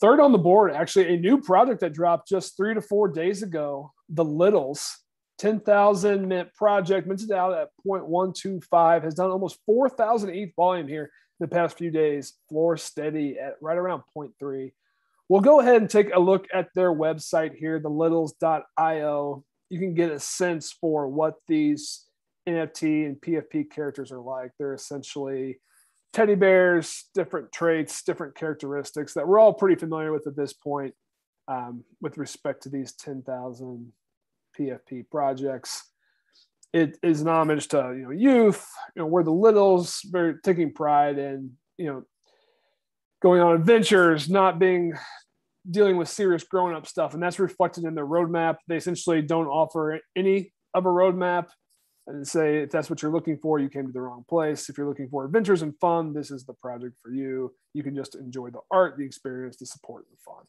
Third 0.00 0.20
on 0.20 0.32
the 0.32 0.38
board, 0.38 0.72
actually, 0.72 1.14
a 1.14 1.18
new 1.18 1.40
project 1.40 1.80
that 1.80 1.92
dropped 1.92 2.28
just 2.28 2.56
three 2.56 2.74
to 2.74 2.80
four 2.80 3.08
days 3.08 3.42
ago, 3.42 3.92
the 4.08 4.24
Littles. 4.24 5.03
10,000 5.38 6.28
mint 6.28 6.54
project, 6.54 7.06
minted 7.06 7.32
out 7.32 7.52
at 7.52 7.70
0.125, 7.86 9.04
has 9.04 9.14
done 9.14 9.30
almost 9.30 9.58
4,000 9.66 10.30
ETH 10.30 10.54
volume 10.54 10.88
here 10.88 11.04
in 11.04 11.10
the 11.40 11.48
past 11.48 11.76
few 11.76 11.90
days. 11.90 12.34
Floor 12.48 12.76
steady 12.76 13.38
at 13.38 13.54
right 13.60 13.76
around 13.76 14.02
0.3. 14.16 14.72
We'll 15.28 15.40
go 15.40 15.60
ahead 15.60 15.76
and 15.76 15.90
take 15.90 16.14
a 16.14 16.20
look 16.20 16.46
at 16.52 16.68
their 16.74 16.92
website 16.92 17.54
here, 17.56 17.80
the 17.80 17.88
littles.io. 17.88 19.44
You 19.70 19.78
can 19.78 19.94
get 19.94 20.12
a 20.12 20.20
sense 20.20 20.70
for 20.72 21.08
what 21.08 21.34
these 21.48 22.04
NFT 22.48 23.06
and 23.06 23.20
PFP 23.20 23.70
characters 23.70 24.12
are 24.12 24.20
like. 24.20 24.52
They're 24.58 24.74
essentially 24.74 25.60
teddy 26.12 26.34
bears, 26.34 27.06
different 27.14 27.50
traits, 27.52 28.02
different 28.02 28.36
characteristics 28.36 29.14
that 29.14 29.26
we're 29.26 29.40
all 29.40 29.54
pretty 29.54 29.76
familiar 29.76 30.12
with 30.12 30.26
at 30.26 30.36
this 30.36 30.52
point 30.52 30.94
um, 31.48 31.84
with 32.00 32.18
respect 32.18 32.62
to 32.62 32.68
these 32.68 32.92
10,000 32.92 33.92
PFP 34.58 35.10
projects. 35.10 35.90
It 36.72 36.98
is 37.02 37.20
an 37.20 37.28
homage 37.28 37.68
to 37.68 37.94
you 37.96 38.04
know 38.04 38.10
youth. 38.10 38.66
You 38.96 39.02
know, 39.02 39.06
we're 39.06 39.22
the 39.22 39.30
littles, 39.30 40.00
very 40.04 40.34
taking 40.42 40.72
pride 40.72 41.18
in 41.18 41.52
you 41.78 41.86
know 41.86 42.02
going 43.22 43.40
on 43.40 43.54
adventures, 43.54 44.28
not 44.28 44.58
being 44.58 44.94
dealing 45.70 45.96
with 45.96 46.08
serious 46.08 46.44
grown 46.44 46.74
up 46.74 46.86
stuff, 46.86 47.14
and 47.14 47.22
that's 47.22 47.38
reflected 47.38 47.84
in 47.84 47.94
their 47.94 48.06
roadmap. 48.06 48.56
They 48.68 48.76
essentially 48.76 49.22
don't 49.22 49.46
offer 49.46 50.00
any 50.16 50.52
of 50.74 50.86
a 50.86 50.90
roadmap 50.90 51.46
and 52.06 52.26
say 52.26 52.58
if 52.58 52.70
that's 52.70 52.90
what 52.90 53.00
you're 53.00 53.12
looking 53.12 53.38
for, 53.38 53.58
you 53.58 53.68
came 53.68 53.86
to 53.86 53.92
the 53.92 54.00
wrong 54.00 54.24
place. 54.28 54.68
If 54.68 54.76
you're 54.76 54.88
looking 54.88 55.08
for 55.08 55.24
adventures 55.24 55.62
and 55.62 55.74
fun, 55.80 56.12
this 56.12 56.30
is 56.30 56.44
the 56.44 56.52
project 56.54 56.96
for 57.02 57.10
you. 57.10 57.54
You 57.72 57.82
can 57.82 57.94
just 57.94 58.14
enjoy 58.14 58.50
the 58.50 58.60
art, 58.70 58.96
the 58.98 59.04
experience, 59.04 59.56
the 59.56 59.66
support, 59.66 60.04
and 60.08 60.18
the 60.18 60.22
fun. 60.22 60.44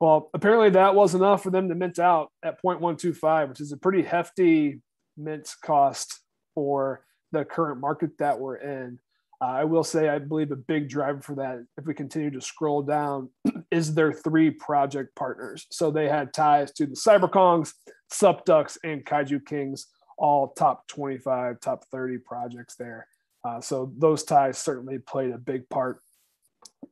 Well, 0.00 0.30
apparently 0.34 0.70
that 0.70 0.94
was 0.94 1.14
enough 1.14 1.42
for 1.42 1.50
them 1.50 1.68
to 1.68 1.74
mint 1.74 1.98
out 1.98 2.30
at 2.42 2.62
0.125, 2.62 3.48
which 3.48 3.60
is 3.60 3.72
a 3.72 3.76
pretty 3.76 4.02
hefty 4.02 4.80
mint 5.16 5.52
cost 5.62 6.20
for 6.54 7.04
the 7.32 7.44
current 7.44 7.80
market 7.80 8.18
that 8.18 8.38
we're 8.38 8.56
in. 8.56 8.98
Uh, 9.40 9.46
I 9.46 9.64
will 9.64 9.84
say, 9.84 10.08
I 10.08 10.18
believe 10.18 10.52
a 10.52 10.56
big 10.56 10.88
driver 10.88 11.20
for 11.20 11.34
that, 11.36 11.64
if 11.76 11.84
we 11.84 11.94
continue 11.94 12.30
to 12.30 12.40
scroll 12.40 12.82
down, 12.82 13.30
is 13.70 13.94
their 13.94 14.12
three 14.12 14.50
project 14.50 15.14
partners. 15.16 15.66
So 15.70 15.90
they 15.90 16.08
had 16.08 16.32
ties 16.32 16.72
to 16.72 16.86
the 16.86 16.94
CyberKongz, 16.94 17.72
Supducks, 18.12 18.78
and 18.84 19.04
Kaiju 19.04 19.44
Kings, 19.44 19.86
all 20.16 20.48
top 20.48 20.86
25, 20.88 21.60
top 21.60 21.84
30 21.90 22.18
projects 22.18 22.76
there. 22.76 23.08
Uh, 23.44 23.60
so 23.60 23.92
those 23.98 24.24
ties 24.24 24.56
certainly 24.56 24.98
played 24.98 25.32
a 25.32 25.38
big 25.38 25.68
part 25.68 26.00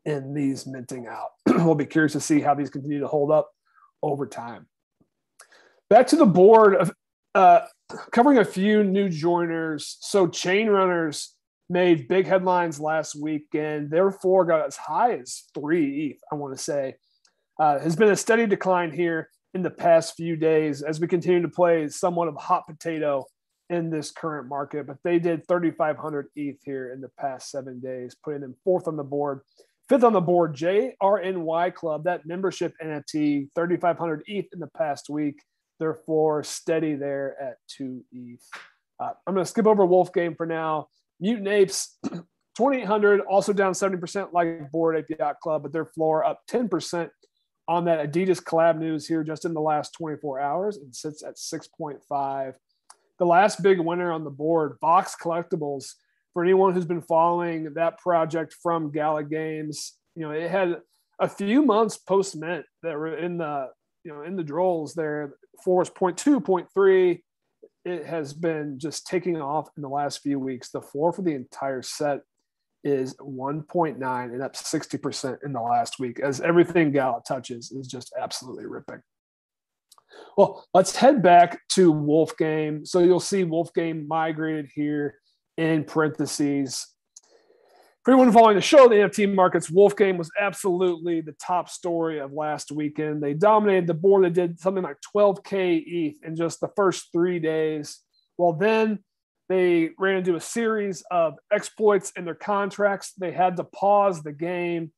in 0.05 0.35
these 0.35 0.67
minting 0.67 1.07
out. 1.07 1.31
we'll 1.47 1.75
be 1.75 1.87
curious 1.87 2.13
to 2.13 2.21
see 2.21 2.41
how 2.41 2.55
these 2.55 2.71
continue 2.71 3.01
to 3.01 3.09
hold 3.09 3.31
up 3.31 3.51
over 4.03 4.27
time. 4.27 4.67
Back 5.89 6.07
to 6.09 6.17
the 6.17 6.27
board 6.27 6.75
of 6.75 6.93
uh, 7.35 7.61
covering 8.13 8.39
a 8.39 8.45
few 8.45 8.85
new 8.85 9.09
joiners. 9.09 9.99
So 10.01 10.27
chain 10.27 10.69
runners 10.69 11.35
made 11.69 12.09
big 12.09 12.27
headlines 12.27 12.81
last 12.81 13.15
week, 13.15 13.47
weekend. 13.53 13.91
Therefore, 13.91 14.45
got 14.45 14.67
as 14.67 14.77
high 14.77 15.15
as 15.15 15.45
three 15.55 16.11
ETH. 16.11 16.21
I 16.31 16.35
want 16.35 16.57
to 16.57 16.63
say 16.63 16.97
uh, 17.59 17.79
has 17.79 17.97
been 17.97 18.11
a 18.11 18.17
steady 18.17 18.47
decline 18.47 18.93
here 18.93 19.31
in 19.55 19.63
the 19.63 19.71
past 19.71 20.15
few 20.17 20.37
days 20.37 20.83
as 20.83 21.01
we 21.01 21.07
continue 21.07 21.43
to 21.43 21.49
play 21.49 21.89
somewhat 21.89 22.29
of 22.29 22.37
a 22.37 22.41
hot 22.41 22.67
potato 22.67 23.25
in 23.71 23.91
this 23.91 24.11
current 24.11 24.49
market. 24.49 24.87
But 24.87 24.99
they 25.05 25.19
did 25.19 25.47
3,500 25.49 26.29
ETH 26.37 26.59
here 26.65 26.93
in 26.93 27.01
the 27.01 27.11
past 27.19 27.51
seven 27.51 27.81
days, 27.81 28.15
putting 28.23 28.41
them 28.41 28.57
fourth 28.65 28.89
on 28.89 28.97
the 28.97 29.05
board. 29.05 29.41
Fifth 29.93 30.05
on 30.05 30.15
the 30.15 30.23
board, 30.23 30.57
JRNY 30.57 31.75
Club, 31.75 32.05
that 32.05 32.25
membership 32.25 32.73
NFT, 32.83 33.49
3,500 33.55 34.23
ETH 34.27 34.47
in 34.55 34.59
the 34.59 34.69
past 34.69 35.11
week. 35.11 35.43
Therefore, 35.79 36.43
steady 36.43 36.95
there 36.95 37.37
at 37.39 37.57
two 37.69 38.03
ETH. 38.11 38.41
Uh, 38.99 39.11
I'm 39.27 39.35
going 39.35 39.45
to 39.45 39.51
skip 39.51 39.67
over 39.67 39.85
Wolf 39.85 40.11
Game 40.15 40.35
for 40.35 40.47
now. 40.47 40.87
Mutant 41.21 41.47
Apes, 41.47 41.99
2,800, 42.05 43.21
also 43.21 43.53
down 43.53 43.75
70% 43.75 44.33
like 44.33 44.71
Bored 44.73 45.05
Yacht 45.19 45.41
Club, 45.43 45.63
but 45.63 45.75
their 45.75 45.85
floor 45.85 46.25
up 46.25 46.41
10% 46.51 47.11
on 47.69 47.85
that 47.85 48.11
Adidas 48.11 48.43
collab 48.43 48.79
news 48.79 49.07
here 49.07 49.23
just 49.23 49.45
in 49.45 49.53
the 49.53 49.61
last 49.61 49.93
24 49.93 50.41
hours 50.41 50.79
and 50.79 50.97
sits 50.97 51.23
at 51.23 51.35
6.5. 51.35 52.55
The 53.19 53.27
last 53.27 53.63
big 53.63 53.79
winner 53.79 54.11
on 54.11 54.25
the 54.25 54.31
board, 54.31 54.79
Vox 54.81 55.15
Collectibles, 55.23 55.97
for 56.33 56.43
anyone 56.43 56.73
who's 56.73 56.85
been 56.85 57.03
following 57.03 57.75
that 57.75 57.99
project 57.99 58.55
from 58.63 58.91
Gala 58.91 59.25
Games, 59.25 59.95
you 60.15 60.23
know, 60.23 60.33
it 60.33 60.51
had 60.51 60.81
a 61.21 61.29
few 61.29 61.63
months 61.63 61.97
post 61.97 62.37
mint 62.37 62.65
that 62.83 62.97
were 62.97 63.17
in 63.17 63.39
the, 63.39 63.69
you 64.05 64.13
know, 64.13 64.23
in 64.23 64.37
the 64.37 64.45
drolls 64.45 64.95
there. 64.95 65.35
Floor 65.63 65.85
0.2, 65.85 66.43
0.3. 66.43 67.21
It 67.85 68.07
has 68.07 68.33
been 68.33 68.79
just 68.79 69.07
taking 69.07 69.41
off 69.41 69.69
in 69.77 69.83
the 69.83 69.89
last 69.89 70.23
few 70.23 70.39
weeks. 70.39 70.71
The 70.71 70.81
floor 70.81 71.13
for 71.13 71.23
the 71.23 71.35
entire 71.35 71.83
set 71.83 72.21
is 72.85 73.15
1.9 73.17 74.25
and 74.25 74.43
up 74.43 74.55
60% 74.55 75.39
in 75.45 75.53
the 75.53 75.61
last 75.61 75.99
week 76.01 76.19
as 76.21 76.41
everything 76.41 76.91
Gala 76.93 77.23
touches 77.27 77.71
is 77.71 77.87
just 77.87 78.13
absolutely 78.19 78.67
ripping. 78.67 79.03
Well, 80.37 80.65
let's 80.75 80.97
head 80.97 81.23
back 81.23 81.61
to 81.71 81.91
Wolf 81.91 82.37
Game. 82.37 82.85
So 82.85 83.01
you'll 83.01 83.21
see 83.21 83.45
Wolf 83.45 83.73
Game 83.75 84.07
migrated 84.09 84.71
here 84.75 85.17
in 85.57 85.85
parentheses. 85.85 86.87
For 88.05 88.11
anyone 88.11 88.33
following 88.33 88.57
the 88.57 88.63
show, 88.63 88.89
the 88.89 88.97
NFT 88.97 89.33
markets, 89.33 89.71
Wolf 89.71 89.95
Game 89.95 90.19
was 90.19 90.31
absolutely 90.41 91.21
the 91.21 91.37
top 91.41 91.69
story 91.69 92.19
of 92.19 92.33
last 92.33 92.73
weekend. 92.73 93.23
They 93.23 93.33
dominated 93.33 93.87
the 93.87 93.95
board. 93.95 94.25
They 94.25 94.31
did 94.31 94.59
something 94.59 94.83
like 94.83 94.97
12K 95.15 95.85
ETH 95.87 96.17
in 96.25 96.35
just 96.35 96.61
the 96.61 96.71
first 96.75 97.13
three 97.13 97.39
days. 97.39 98.01
Well, 98.39 98.55
then 98.55 98.99
they 99.49 99.91
ran 99.99 100.17
into 100.17 100.35
a 100.35 100.41
series 100.41 101.05
of 101.13 101.35
exploits 101.53 102.13
in 102.17 102.25
their 102.25 102.35
contracts. 102.35 103.13
They 103.13 103.31
had 103.31 103.57
to 103.59 103.65
pause 103.65 104.23
the 104.23 104.33
game. 104.33 104.91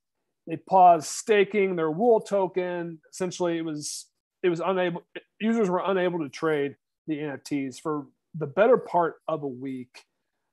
They 0.47 0.57
paused 0.57 1.07
staking 1.07 1.77
their 1.77 1.91
wool 1.91 2.21
token. 2.21 3.01
Essentially, 3.11 3.59
it 3.59 3.65
was 3.65 4.07
it 4.43 4.49
was 4.49 4.61
unable. 4.65 5.03
Users 5.41 5.69
were 5.69 5.83
unable 5.85 6.21
to 6.21 6.29
trade 6.29 6.77
the 7.07 7.19
NFTs 7.19 7.81
for 7.81 8.07
the 8.35 8.47
better 8.47 8.77
part 8.77 9.17
of 9.29 9.43
a 9.43 9.49
week. 9.49 10.05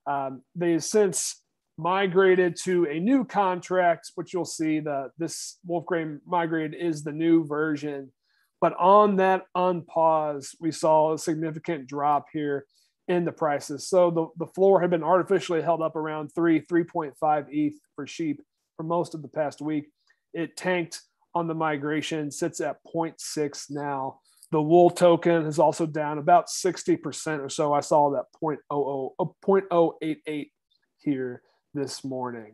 Um, 0.07 0.41
they 0.55 0.79
since 0.79 1.41
migrated 1.77 2.55
to 2.63 2.85
a 2.85 2.99
new 2.99 3.25
contract, 3.25 4.11
which 4.15 4.33
you'll 4.33 4.45
see 4.45 4.79
the 4.79 5.09
this 5.17 5.57
Wolf 5.65 5.85
Game 5.91 6.21
migrated 6.25 6.75
is 6.79 7.03
the 7.03 7.11
new 7.11 7.45
version. 7.45 8.11
But 8.59 8.73
on 8.77 9.15
that 9.15 9.45
unpause, 9.57 10.55
we 10.59 10.71
saw 10.71 11.13
a 11.13 11.17
significant 11.17 11.87
drop 11.87 12.27
here 12.31 12.65
in 13.07 13.25
the 13.25 13.31
prices. 13.31 13.89
So 13.89 14.11
the, 14.11 14.27
the 14.45 14.51
floor 14.53 14.79
had 14.79 14.91
been 14.91 15.03
artificially 15.03 15.61
held 15.61 15.81
up 15.81 15.95
around 15.95 16.29
three, 16.29 16.61
3.5 16.61 17.45
ETH 17.49 17.73
for 17.95 18.05
sheep 18.05 18.41
for 18.77 18.83
most 18.83 19.15
of 19.15 19.23
the 19.23 19.27
past 19.27 19.61
week. 19.61 19.89
It 20.33 20.55
tanked 20.55 21.01
on 21.33 21.47
the 21.47 21.55
migration, 21.55 22.29
sits 22.29 22.61
at 22.61 22.77
0.6 22.93 23.71
now. 23.71 24.19
The 24.51 24.61
wool 24.61 24.89
token 24.89 25.45
is 25.45 25.59
also 25.59 25.85
down 25.85 26.17
about 26.17 26.47
60% 26.47 27.39
or 27.39 27.49
so. 27.49 27.73
I 27.73 27.79
saw 27.79 28.11
that 28.11 28.25
0.00, 28.43 29.11
0.088 29.19 30.51
here 30.97 31.41
this 31.73 32.03
morning. 32.03 32.53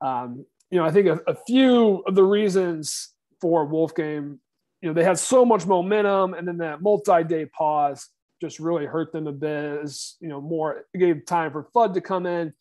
Um, 0.00 0.44
you 0.70 0.78
know, 0.78 0.84
I 0.84 0.90
think 0.90 1.06
a, 1.06 1.20
a 1.26 1.36
few 1.46 2.02
of 2.06 2.14
the 2.14 2.24
reasons 2.24 3.14
for 3.40 3.64
Wolf 3.66 3.94
Game, 3.94 4.40
you 4.82 4.88
know, 4.88 4.94
they 4.94 5.04
had 5.04 5.18
so 5.18 5.44
much 5.44 5.66
momentum 5.66 6.34
and 6.34 6.46
then 6.46 6.58
that 6.58 6.82
multi-day 6.82 7.46
pause 7.46 8.08
just 8.40 8.60
really 8.60 8.86
hurt 8.86 9.12
them 9.12 9.26
a 9.26 9.32
bit 9.32 9.80
as 9.82 10.14
you 10.20 10.28
know 10.28 10.40
more 10.40 10.84
gave 10.96 11.26
time 11.26 11.50
for 11.50 11.68
FUD 11.74 11.94
to 11.94 12.00
come 12.00 12.26
in. 12.26 12.52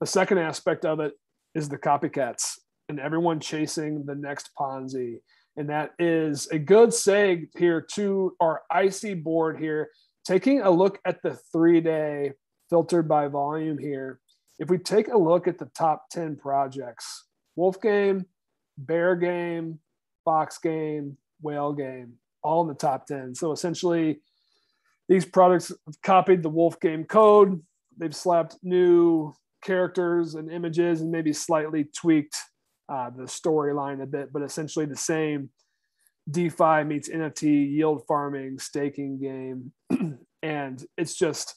The 0.00 0.06
second 0.06 0.38
aspect 0.38 0.84
of 0.84 1.00
it 1.00 1.12
is 1.54 1.68
the 1.68 1.78
copycats 1.78 2.58
and 2.88 3.00
everyone 3.00 3.40
chasing 3.40 4.04
the 4.04 4.14
next 4.14 4.50
Ponzi. 4.58 5.18
And 5.56 5.68
that 5.70 5.92
is 5.98 6.48
a 6.48 6.58
good 6.58 6.90
seg 6.90 7.48
here 7.56 7.80
to 7.94 8.36
our 8.40 8.62
icy 8.70 9.14
board 9.14 9.58
here. 9.58 9.90
Taking 10.26 10.62
a 10.62 10.70
look 10.70 10.98
at 11.04 11.22
the 11.22 11.38
three 11.52 11.80
day 11.80 12.32
filtered 12.70 13.08
by 13.08 13.28
volume 13.28 13.78
here. 13.78 14.20
If 14.58 14.68
we 14.70 14.78
take 14.78 15.08
a 15.08 15.18
look 15.18 15.46
at 15.46 15.58
the 15.58 15.70
top 15.76 16.06
10 16.10 16.36
projects, 16.36 17.24
Wolf 17.56 17.80
Game, 17.80 18.26
Bear 18.78 19.16
Game, 19.16 19.78
Fox 20.24 20.58
Game, 20.58 21.16
Whale 21.40 21.72
Game, 21.72 22.14
all 22.42 22.62
in 22.62 22.68
the 22.68 22.74
top 22.74 23.06
10. 23.06 23.34
So 23.34 23.52
essentially, 23.52 24.20
these 25.08 25.24
products 25.24 25.68
have 25.68 26.02
copied 26.02 26.42
the 26.42 26.48
Wolf 26.48 26.80
Game 26.80 27.04
code. 27.04 27.62
They've 27.98 28.14
slapped 28.14 28.56
new 28.62 29.34
characters 29.62 30.34
and 30.34 30.50
images 30.50 31.00
and 31.00 31.10
maybe 31.10 31.32
slightly 31.32 31.84
tweaked 31.96 32.36
uh, 32.88 33.10
the 33.10 33.24
storyline 33.24 34.02
a 34.02 34.06
bit, 34.06 34.32
but 34.32 34.42
essentially 34.42 34.86
the 34.86 34.96
same 34.96 35.50
DeFi 36.30 36.84
meets 36.84 37.08
NFT 37.08 37.72
yield 37.72 38.06
farming 38.06 38.58
staking 38.58 39.18
game. 39.18 39.72
and 40.42 40.84
it's 40.96 41.14
just, 41.14 41.56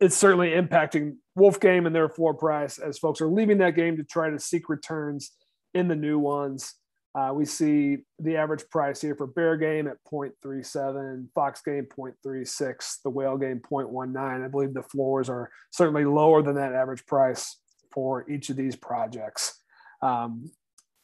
it's 0.00 0.16
certainly 0.16 0.50
impacting 0.50 1.16
Wolf 1.34 1.60
Game 1.60 1.86
and 1.86 1.94
their 1.94 2.08
floor 2.08 2.34
price 2.34 2.78
as 2.78 2.98
folks 2.98 3.20
are 3.20 3.28
leaving 3.28 3.58
that 3.58 3.76
game 3.76 3.96
to 3.96 4.04
try 4.04 4.30
to 4.30 4.38
seek 4.38 4.68
returns 4.68 5.32
in 5.74 5.88
the 5.88 5.96
new 5.96 6.18
ones. 6.18 6.74
Uh, 7.14 7.32
we 7.32 7.46
see 7.46 7.98
the 8.18 8.36
average 8.36 8.68
price 8.68 9.00
here 9.00 9.14
for 9.14 9.26
Bear 9.26 9.56
Game 9.56 9.88
at 9.88 9.96
0.37, 10.12 11.28
Fox 11.34 11.62
Game 11.62 11.86
0.36, 11.98 12.96
the 13.02 13.08
Whale 13.08 13.38
Game 13.38 13.62
0.19. 13.70 14.44
I 14.44 14.48
believe 14.48 14.74
the 14.74 14.82
floors 14.82 15.30
are 15.30 15.50
certainly 15.70 16.04
lower 16.04 16.42
than 16.42 16.56
that 16.56 16.74
average 16.74 17.06
price 17.06 17.58
for 17.90 18.28
each 18.30 18.50
of 18.50 18.56
these 18.56 18.76
projects. 18.76 19.62
Um, 20.02 20.50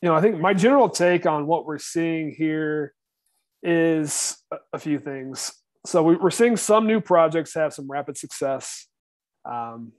you 0.00 0.08
know, 0.08 0.14
I 0.14 0.20
think 0.20 0.40
my 0.40 0.54
general 0.54 0.88
take 0.88 1.26
on 1.26 1.46
what 1.46 1.64
we're 1.64 1.78
seeing 1.78 2.34
here 2.36 2.94
is 3.62 4.36
a, 4.72 4.78
few 4.78 4.98
things. 4.98 5.52
So 5.86 6.02
we, 6.02 6.16
are 6.16 6.30
seeing 6.30 6.56
some 6.56 6.86
new 6.86 7.00
projects 7.00 7.54
have 7.54 7.72
some 7.72 7.88
rapid 7.88 8.18
success, 8.18 8.88
um, 9.44 9.92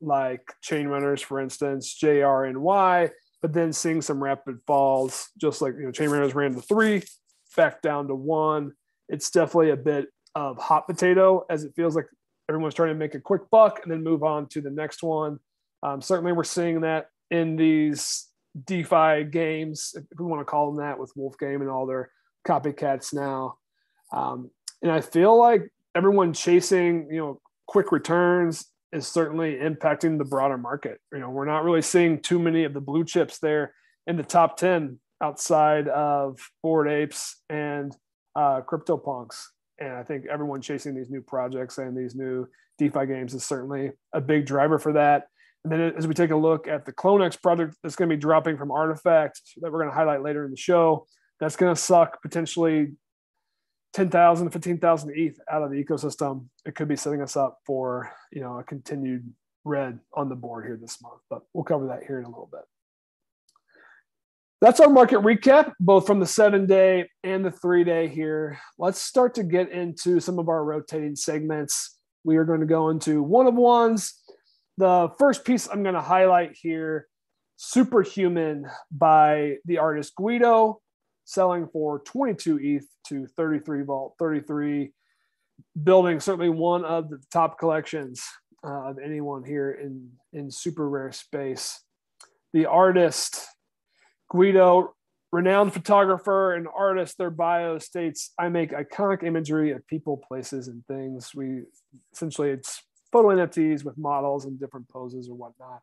like 0.00 0.52
Chain 0.60 0.88
Runners, 0.88 1.22
for 1.22 1.40
instance, 1.40 1.96
JRNY 2.02 3.10
but 3.44 3.52
then 3.52 3.74
seeing 3.74 4.00
some 4.00 4.24
rapid 4.24 4.58
falls, 4.66 5.28
just 5.36 5.60
like 5.60 5.74
you 5.76 5.82
know, 5.82 5.90
Chain 5.90 6.08
Runners 6.08 6.34
ran 6.34 6.54
to 6.54 6.62
three, 6.62 7.02
back 7.54 7.82
down 7.82 8.08
to 8.08 8.14
one. 8.14 8.72
It's 9.10 9.28
definitely 9.28 9.68
a 9.68 9.76
bit 9.76 10.08
of 10.34 10.56
hot 10.56 10.86
potato 10.86 11.44
as 11.50 11.62
it 11.62 11.74
feels 11.76 11.94
like 11.94 12.06
everyone's 12.48 12.72
trying 12.72 12.88
to 12.88 12.94
make 12.94 13.14
a 13.14 13.20
quick 13.20 13.42
buck 13.50 13.80
and 13.82 13.92
then 13.92 14.02
move 14.02 14.22
on 14.22 14.48
to 14.48 14.62
the 14.62 14.70
next 14.70 15.02
one. 15.02 15.40
Um, 15.82 16.00
certainly, 16.00 16.32
we're 16.32 16.42
seeing 16.42 16.80
that 16.80 17.08
in 17.30 17.56
these 17.56 18.28
DeFi 18.66 19.24
games, 19.24 19.94
if 19.96 20.18
we 20.18 20.26
want 20.26 20.40
to 20.40 20.44
call 20.44 20.70
them 20.70 20.84
that, 20.84 20.98
with 20.98 21.12
Wolf 21.16 21.38
Game 21.38 21.60
and 21.60 21.70
all 21.70 21.86
their 21.86 22.10
copycats 22.46 23.12
now. 23.12 23.58
Um, 24.12 24.50
and 24.82 24.92
I 24.92 25.00
feel 25.00 25.38
like 25.38 25.70
everyone 25.94 26.32
chasing, 26.32 27.08
you 27.10 27.18
know, 27.18 27.40
quick 27.66 27.90
returns 27.92 28.66
is 28.92 29.06
certainly 29.06 29.56
impacting 29.56 30.18
the 30.18 30.24
broader 30.24 30.58
market. 30.58 31.00
You 31.12 31.18
know, 31.18 31.30
we're 31.30 31.46
not 31.46 31.64
really 31.64 31.82
seeing 31.82 32.20
too 32.20 32.38
many 32.38 32.64
of 32.64 32.74
the 32.74 32.80
blue 32.80 33.04
chips 33.04 33.38
there 33.38 33.74
in 34.06 34.16
the 34.16 34.22
top 34.22 34.56
10 34.56 34.98
outside 35.22 35.88
of 35.88 36.38
Bored 36.62 36.88
Apes 36.88 37.42
and 37.48 37.96
uh, 38.36 38.60
CryptoPunks. 38.60 39.42
And 39.78 39.92
I 39.92 40.02
think 40.04 40.26
everyone 40.26 40.60
chasing 40.60 40.94
these 40.94 41.10
new 41.10 41.22
projects 41.22 41.78
and 41.78 41.96
these 41.96 42.14
new 42.14 42.46
DeFi 42.78 43.06
games 43.06 43.34
is 43.34 43.44
certainly 43.44 43.92
a 44.12 44.20
big 44.20 44.46
driver 44.46 44.78
for 44.78 44.92
that. 44.92 45.28
And 45.64 45.72
then 45.72 45.80
as 45.96 46.06
we 46.06 46.14
take 46.14 46.30
a 46.30 46.36
look 46.36 46.68
at 46.68 46.84
the 46.84 46.92
CloneX 46.92 47.40
project 47.40 47.74
that's 47.82 47.96
going 47.96 48.10
to 48.10 48.16
be 48.16 48.20
dropping 48.20 48.58
from 48.58 48.68
RTFKT 48.68 49.30
that 49.62 49.72
we're 49.72 49.80
going 49.80 49.88
to 49.88 49.94
highlight 49.94 50.22
later 50.22 50.44
in 50.44 50.50
the 50.50 50.56
show, 50.56 51.06
that's 51.40 51.56
going 51.56 51.74
to 51.74 51.80
suck 51.80 52.20
potentially 52.22 52.92
10,000, 53.94 54.50
15,000 54.50 55.12
ETH 55.14 55.38
out 55.50 55.62
of 55.62 55.70
the 55.70 55.82
ecosystem, 55.82 56.46
it 56.66 56.74
could 56.74 56.88
be 56.88 56.96
setting 56.96 57.22
us 57.22 57.36
up 57.36 57.60
for, 57.64 58.12
you 58.32 58.40
know, 58.40 58.58
a 58.58 58.64
continued 58.64 59.32
red 59.64 60.00
on 60.12 60.28
the 60.28 60.34
board 60.34 60.66
here 60.66 60.76
this 60.76 61.00
month, 61.00 61.20
but 61.30 61.42
we'll 61.54 61.64
cover 61.64 61.86
that 61.86 62.02
here 62.04 62.18
in 62.18 62.24
a 62.24 62.28
little 62.28 62.48
bit. 62.50 62.62
That's 64.60 64.80
our 64.80 64.88
market 64.88 65.20
recap, 65.20 65.72
both 65.78 66.06
from 66.06 66.20
the 66.20 66.26
seven 66.26 66.66
day 66.66 67.08
and 67.22 67.44
the 67.44 67.50
three 67.50 67.84
day 67.84 68.08
here. 68.08 68.58
Let's 68.78 69.00
start 69.00 69.34
to 69.34 69.44
get 69.44 69.70
into 69.70 70.20
some 70.20 70.38
of 70.38 70.48
our 70.48 70.64
rotating 70.64 71.16
segments. 71.16 71.98
We 72.24 72.36
are 72.36 72.44
going 72.44 72.60
to 72.60 72.66
go 72.66 72.88
into 72.88 73.22
one 73.22 73.46
of 73.46 73.54
ones. 73.54 74.14
The 74.76 75.08
first 75.18 75.44
piece 75.44 75.68
I'm 75.68 75.82
going 75.82 75.94
to 75.94 76.00
highlight 76.00 76.56
here 76.60 77.06
Superhuman 77.56 78.66
by 78.90 79.56
the 79.64 79.78
artist 79.78 80.14
Guido, 80.16 80.80
selling 81.24 81.68
for 81.68 82.00
22 82.00 82.58
ETH 82.60 82.86
to 83.08 83.26
33 83.26 83.82
Vault 83.82 84.14
33, 84.18 84.92
building 85.82 86.18
certainly 86.18 86.48
one 86.48 86.84
of 86.84 87.08
the 87.08 87.22
top 87.32 87.58
collections 87.58 88.22
uh, 88.66 88.90
of 88.90 88.98
anyone 88.98 89.44
here 89.44 89.70
in, 89.70 90.10
in 90.32 90.48
SuperRare 90.48 91.14
space. 91.14 91.80
The 92.52 92.66
artist 92.66 93.46
Guido, 94.30 94.94
renowned 95.30 95.72
photographer 95.72 96.54
and 96.54 96.66
artist, 96.76 97.18
their 97.18 97.30
bio 97.30 97.78
states, 97.78 98.32
I 98.38 98.48
make 98.48 98.72
iconic 98.72 99.22
imagery 99.22 99.70
of 99.70 99.86
people, 99.86 100.16
places, 100.16 100.66
and 100.66 100.84
things. 100.86 101.32
We 101.34 101.62
essentially, 102.12 102.50
it's 102.50 102.82
photo 103.14 103.28
NFTs 103.28 103.84
with 103.84 103.96
models 103.96 104.44
and 104.44 104.58
different 104.58 104.88
poses 104.88 105.28
or 105.28 105.36
whatnot. 105.36 105.80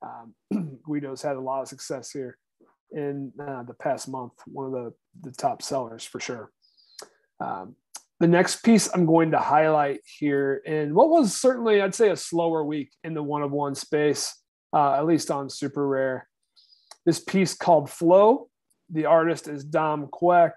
Um, 0.00 0.78
Guido's 0.88 1.20
had 1.20 1.36
a 1.36 1.40
lot 1.40 1.60
of 1.60 1.68
success 1.68 2.10
here 2.10 2.38
in 2.90 3.32
uh, 3.38 3.64
the 3.64 3.74
past 3.74 4.08
month, 4.08 4.32
one 4.46 4.66
of 4.66 4.72
the, 4.72 4.94
the 5.20 5.30
top 5.30 5.60
sellers 5.60 6.04
for 6.04 6.20
sure. 6.20 6.50
Um, 7.38 7.76
the 8.18 8.26
next 8.26 8.64
piece 8.64 8.88
I'm 8.92 9.04
going 9.04 9.32
to 9.32 9.38
highlight 9.38 10.00
here 10.18 10.62
and 10.66 10.94
what 10.94 11.10
was 11.10 11.38
certainly, 11.38 11.82
I'd 11.82 11.94
say, 11.94 12.08
a 12.08 12.16
slower 12.16 12.64
week 12.64 12.90
in 13.04 13.12
the 13.12 13.22
one 13.22 13.42
of 13.42 13.50
one 13.50 13.74
space, 13.74 14.34
uh, 14.72 14.94
at 14.94 15.06
least 15.06 15.30
on 15.30 15.48
SuperRare 15.48 16.22
this 17.04 17.20
piece 17.20 17.54
called 17.54 17.90
Flow. 17.90 18.48
The 18.90 19.06
artist 19.06 19.48
is 19.48 19.64
Dom 19.64 20.08
Qwek. 20.08 20.52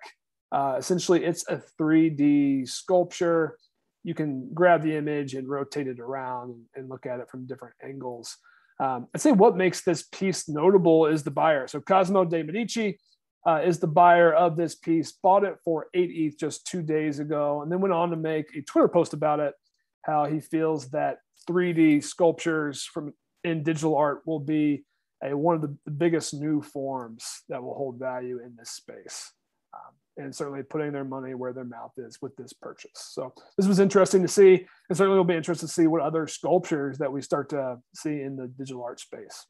Uh, 0.51 0.75
essentially, 0.77 1.23
it's 1.23 1.47
a 1.49 1.61
3D 1.79 2.67
sculpture. 2.67 3.57
You 4.03 4.13
can 4.13 4.49
grab 4.53 4.83
the 4.83 4.95
image 4.95 5.33
and 5.33 5.47
rotate 5.47 5.87
it 5.87 5.99
around 5.99 6.55
and 6.75 6.89
look 6.89 7.05
at 7.05 7.19
it 7.19 7.29
from 7.29 7.45
different 7.45 7.75
angles. 7.83 8.37
Um, 8.79 9.07
I'd 9.13 9.21
say 9.21 9.31
what 9.31 9.55
makes 9.55 9.81
this 9.81 10.03
piece 10.03 10.49
notable 10.49 11.05
is 11.05 11.23
the 11.23 11.31
buyer. 11.31 11.67
So 11.67 11.79
Cosmo 11.79 12.25
De 12.25 12.43
Medici 12.43 12.99
uh, 13.45 13.61
is 13.63 13.79
the 13.79 13.87
buyer 13.87 14.33
of 14.33 14.55
this 14.55 14.75
piece, 14.75 15.11
bought 15.11 15.43
it 15.43 15.57
for 15.63 15.87
8 15.93 16.09
ETH 16.11 16.39
just 16.39 16.65
two 16.65 16.81
days 16.81 17.19
ago, 17.19 17.61
and 17.61 17.71
then 17.71 17.81
went 17.81 17.93
on 17.93 18.09
to 18.09 18.15
make 18.15 18.55
a 18.55 18.61
Twitter 18.61 18.87
post 18.87 19.13
about 19.13 19.39
it, 19.39 19.53
how 20.03 20.25
he 20.25 20.39
feels 20.39 20.89
that 20.89 21.17
3D 21.49 22.03
sculptures 22.03 22.83
from 22.83 23.13
in 23.43 23.63
digital 23.63 23.95
art 23.95 24.21
will 24.25 24.39
be 24.39 24.85
a, 25.23 25.35
one 25.35 25.55
of 25.55 25.61
the, 25.61 25.91
biggest 25.91 26.33
new 26.33 26.61
forms 26.61 27.41
that 27.49 27.61
will 27.61 27.75
hold 27.75 27.99
value 27.99 28.39
in 28.43 28.55
this 28.57 28.71
space. 28.71 29.31
Um, 29.73 29.93
and 30.17 30.35
certainly 30.35 30.63
putting 30.63 30.91
their 30.91 31.03
money 31.03 31.33
where 31.33 31.53
their 31.53 31.63
mouth 31.63 31.93
is 31.97 32.19
with 32.21 32.35
this 32.35 32.53
purchase. 32.53 32.91
So 33.11 33.33
this 33.57 33.67
was 33.67 33.79
interesting 33.79 34.21
to 34.21 34.27
see, 34.27 34.65
and 34.89 34.97
certainly 34.97 35.17
will 35.17 35.23
be 35.23 35.35
interesting 35.35 35.67
to 35.67 35.73
see 35.73 35.87
what 35.87 36.01
other 36.01 36.27
sculptures 36.27 36.97
that 36.99 37.11
we 37.11 37.21
start 37.21 37.49
to 37.49 37.77
see 37.95 38.21
in 38.21 38.35
the 38.35 38.47
digital 38.47 38.83
art 38.83 38.99
space. 38.99 39.45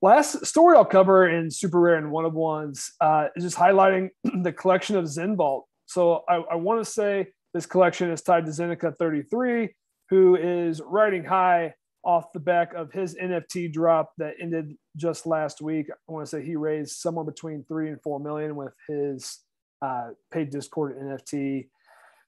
Last 0.00 0.46
story 0.46 0.76
I'll 0.76 0.84
cover 0.84 1.28
in 1.28 1.48
SuperRare 1.48 1.98
and 1.98 2.12
one 2.12 2.24
of 2.24 2.32
ones 2.32 2.92
uh, 3.00 3.28
is 3.34 3.42
just 3.42 3.56
highlighting 3.56 4.10
the 4.42 4.52
collection 4.52 4.96
of 4.96 5.08
Zen 5.08 5.36
Vault. 5.36 5.66
So 5.86 6.22
I, 6.28 6.36
I 6.36 6.54
want 6.54 6.84
to 6.84 6.90
say 6.90 7.28
this 7.54 7.66
collection 7.66 8.10
is 8.10 8.22
tied 8.22 8.46
to 8.46 8.52
Zeneca 8.52 8.96
33, 8.96 9.74
who 10.10 10.36
is 10.36 10.80
riding 10.84 11.24
high 11.24 11.74
off 12.04 12.32
the 12.32 12.40
back 12.40 12.74
of 12.74 12.92
his 12.92 13.16
NFT 13.16 13.72
drop 13.72 14.12
that 14.18 14.34
ended 14.40 14.74
just 14.98 15.26
last 15.26 15.62
week. 15.62 15.86
I 15.90 16.12
want 16.12 16.26
to 16.26 16.30
say 16.30 16.44
he 16.44 16.56
raised 16.56 16.98
somewhere 16.98 17.24
between 17.24 17.64
three 17.64 17.88
and 17.88 18.00
four 18.02 18.20
million 18.20 18.56
with 18.56 18.74
his 18.88 19.40
uh, 19.80 20.08
paid 20.32 20.50
Discord 20.50 20.98
NFT. 20.98 21.68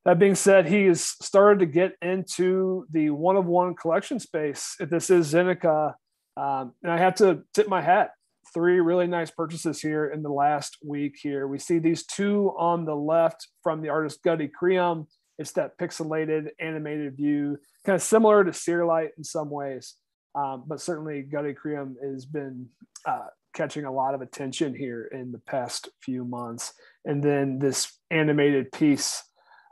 That 0.06 0.18
being 0.18 0.34
said, 0.34 0.66
he 0.66 0.86
has 0.86 1.04
started 1.04 1.58
to 1.60 1.66
get 1.66 1.92
into 2.00 2.86
the 2.90 3.10
one 3.10 3.36
of 3.36 3.44
one 3.44 3.74
collection 3.74 4.18
space. 4.18 4.76
If 4.80 4.88
this 4.88 5.10
is 5.10 5.34
Zeneca, 5.34 5.94
um, 6.36 6.72
and 6.82 6.90
I 6.90 6.98
have 6.98 7.16
to 7.16 7.42
tip 7.52 7.68
my 7.68 7.82
hat. 7.82 8.12
Three 8.54 8.80
really 8.80 9.06
nice 9.06 9.30
purchases 9.30 9.80
here 9.80 10.06
in 10.06 10.22
the 10.22 10.30
last 10.30 10.78
week. 10.84 11.16
Here 11.20 11.46
we 11.46 11.58
see 11.58 11.78
these 11.78 12.06
two 12.06 12.54
on 12.58 12.84
the 12.84 12.96
left 12.96 13.46
from 13.62 13.82
the 13.82 13.90
artist 13.90 14.22
Gutty 14.24 14.48
Kreum 14.48 15.06
it's 15.40 15.52
that 15.52 15.78
pixelated 15.78 16.48
animated 16.60 17.16
view, 17.16 17.58
kind 17.86 17.96
of 17.96 18.02
similar 18.02 18.44
to 18.44 18.52
Seerlight 18.52 19.12
in 19.16 19.24
some 19.24 19.48
ways. 19.48 19.94
Um, 20.34 20.64
but 20.66 20.80
certainly 20.80 21.22
Gutty 21.22 21.54
Kreum 21.54 21.94
has 22.02 22.24
been 22.24 22.68
uh, 23.04 23.26
catching 23.54 23.84
a 23.84 23.92
lot 23.92 24.14
of 24.14 24.22
attention 24.22 24.74
here 24.74 25.08
in 25.12 25.32
the 25.32 25.38
past 25.38 25.88
few 26.00 26.24
months. 26.24 26.72
And 27.04 27.22
then 27.22 27.58
this 27.58 27.98
animated 28.10 28.72
piece 28.72 29.22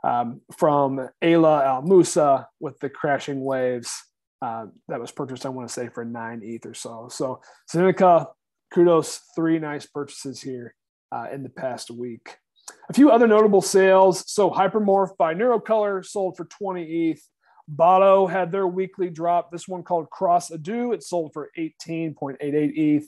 um, 0.03 0.41
from 0.57 1.09
Ayla 1.21 1.65
Al 1.65 1.81
Musa 1.81 2.47
with 2.59 2.79
the 2.79 2.89
crashing 2.89 3.43
waves 3.43 4.03
uh, 4.41 4.65
that 4.87 4.99
was 4.99 5.11
purchased, 5.11 5.45
I 5.45 5.49
want 5.49 5.67
to 5.67 5.73
say, 5.73 5.89
for 5.89 6.05
nine 6.05 6.41
ETH 6.43 6.65
or 6.65 6.73
so. 6.73 7.09
So 7.11 7.41
Zeneca, 7.71 8.27
kudos, 8.73 9.21
three 9.35 9.59
nice 9.59 9.85
purchases 9.85 10.41
here 10.41 10.75
uh, 11.11 11.27
in 11.31 11.43
the 11.43 11.49
past 11.49 11.91
week. 11.91 12.37
A 12.89 12.93
few 12.93 13.09
other 13.09 13.27
notable 13.27 13.61
sales. 13.61 14.23
So 14.31 14.49
Hypermorph 14.49 15.17
by 15.17 15.33
Neurocolor 15.33 16.05
sold 16.05 16.37
for 16.37 16.45
20 16.45 17.11
ETH. 17.11 17.21
Botto 17.75 18.29
had 18.29 18.51
their 18.51 18.67
weekly 18.67 19.09
drop. 19.09 19.51
This 19.51 19.67
one 19.67 19.83
called 19.83 20.09
Cross 20.09 20.51
Ado. 20.51 20.91
It 20.93 21.03
sold 21.03 21.33
for 21.33 21.49
18.88 21.57 22.39
ETH. 22.41 23.07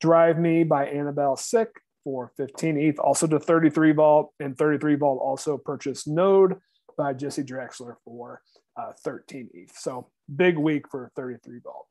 Drive 0.00 0.38
Me 0.38 0.64
by 0.64 0.86
Annabelle 0.86 1.36
Sick 1.36 1.68
for 2.02 2.30
15 2.36 2.76
ETH, 2.76 2.98
also 2.98 3.26
to 3.26 3.40
33 3.40 3.92
Vault. 3.92 4.32
And 4.40 4.56
33 4.56 4.96
Vault 4.96 5.20
also 5.22 5.56
purchased 5.56 6.06
Node 6.06 6.58
by 6.98 7.14
Jesse 7.14 7.42
Draxler 7.42 7.94
for 8.04 8.42
uh, 8.76 8.92
13 9.02 9.48
ETH. 9.54 9.76
So 9.76 10.10
big 10.34 10.58
week 10.58 10.88
for 10.90 11.10
33 11.16 11.60
Vault. 11.60 11.86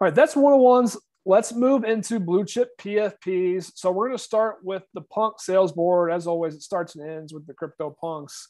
All 0.00 0.06
right, 0.06 0.14
that's 0.14 0.36
one 0.36 0.52
of 0.52 0.60
ones 0.60 0.96
let's 1.24 1.52
move 1.52 1.84
into 1.84 2.18
blue 2.18 2.44
chip 2.44 2.70
PFPs. 2.78 3.72
So 3.74 3.90
we're 3.90 4.08
going 4.08 4.18
to 4.18 4.22
start 4.22 4.56
with 4.62 4.82
the 4.94 5.02
punk 5.02 5.40
sales 5.40 5.72
board. 5.72 6.10
As 6.10 6.26
always, 6.26 6.54
it 6.54 6.62
starts 6.62 6.96
and 6.96 7.08
ends 7.08 7.32
with 7.32 7.46
the 7.46 7.54
crypto 7.54 7.94
punks. 8.00 8.48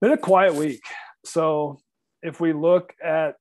Been 0.00 0.12
a 0.12 0.18
quiet 0.18 0.54
week. 0.54 0.82
So 1.24 1.80
if 2.22 2.40
we 2.40 2.52
look 2.52 2.92
at 3.02 3.36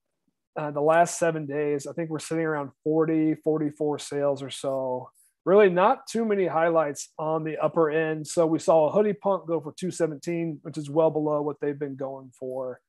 uh, 0.57 0.71
the 0.71 0.81
last 0.81 1.17
seven 1.17 1.45
days, 1.45 1.87
I 1.87 1.93
think 1.93 2.09
we're 2.09 2.19
sitting 2.19 2.45
around 2.45 2.71
40, 2.83 3.35
44 3.43 3.99
sales 3.99 4.43
or 4.43 4.49
so. 4.49 5.09
Really, 5.45 5.69
not 5.69 6.07
too 6.07 6.23
many 6.23 6.47
highlights 6.47 7.09
on 7.19 7.43
the 7.43 7.57
upper 7.57 7.89
end. 7.89 8.27
So 8.27 8.45
we 8.45 8.59
saw 8.59 8.87
a 8.87 8.91
hoodie 8.91 9.13
punk 9.13 9.47
go 9.47 9.59
for 9.59 9.73
217, 9.73 10.59
which 10.61 10.77
is 10.77 10.89
well 10.89 11.09
below 11.09 11.41
what 11.41 11.57
they've 11.59 11.77
been 11.77 11.97
going 11.97 12.31
for. 12.37 12.79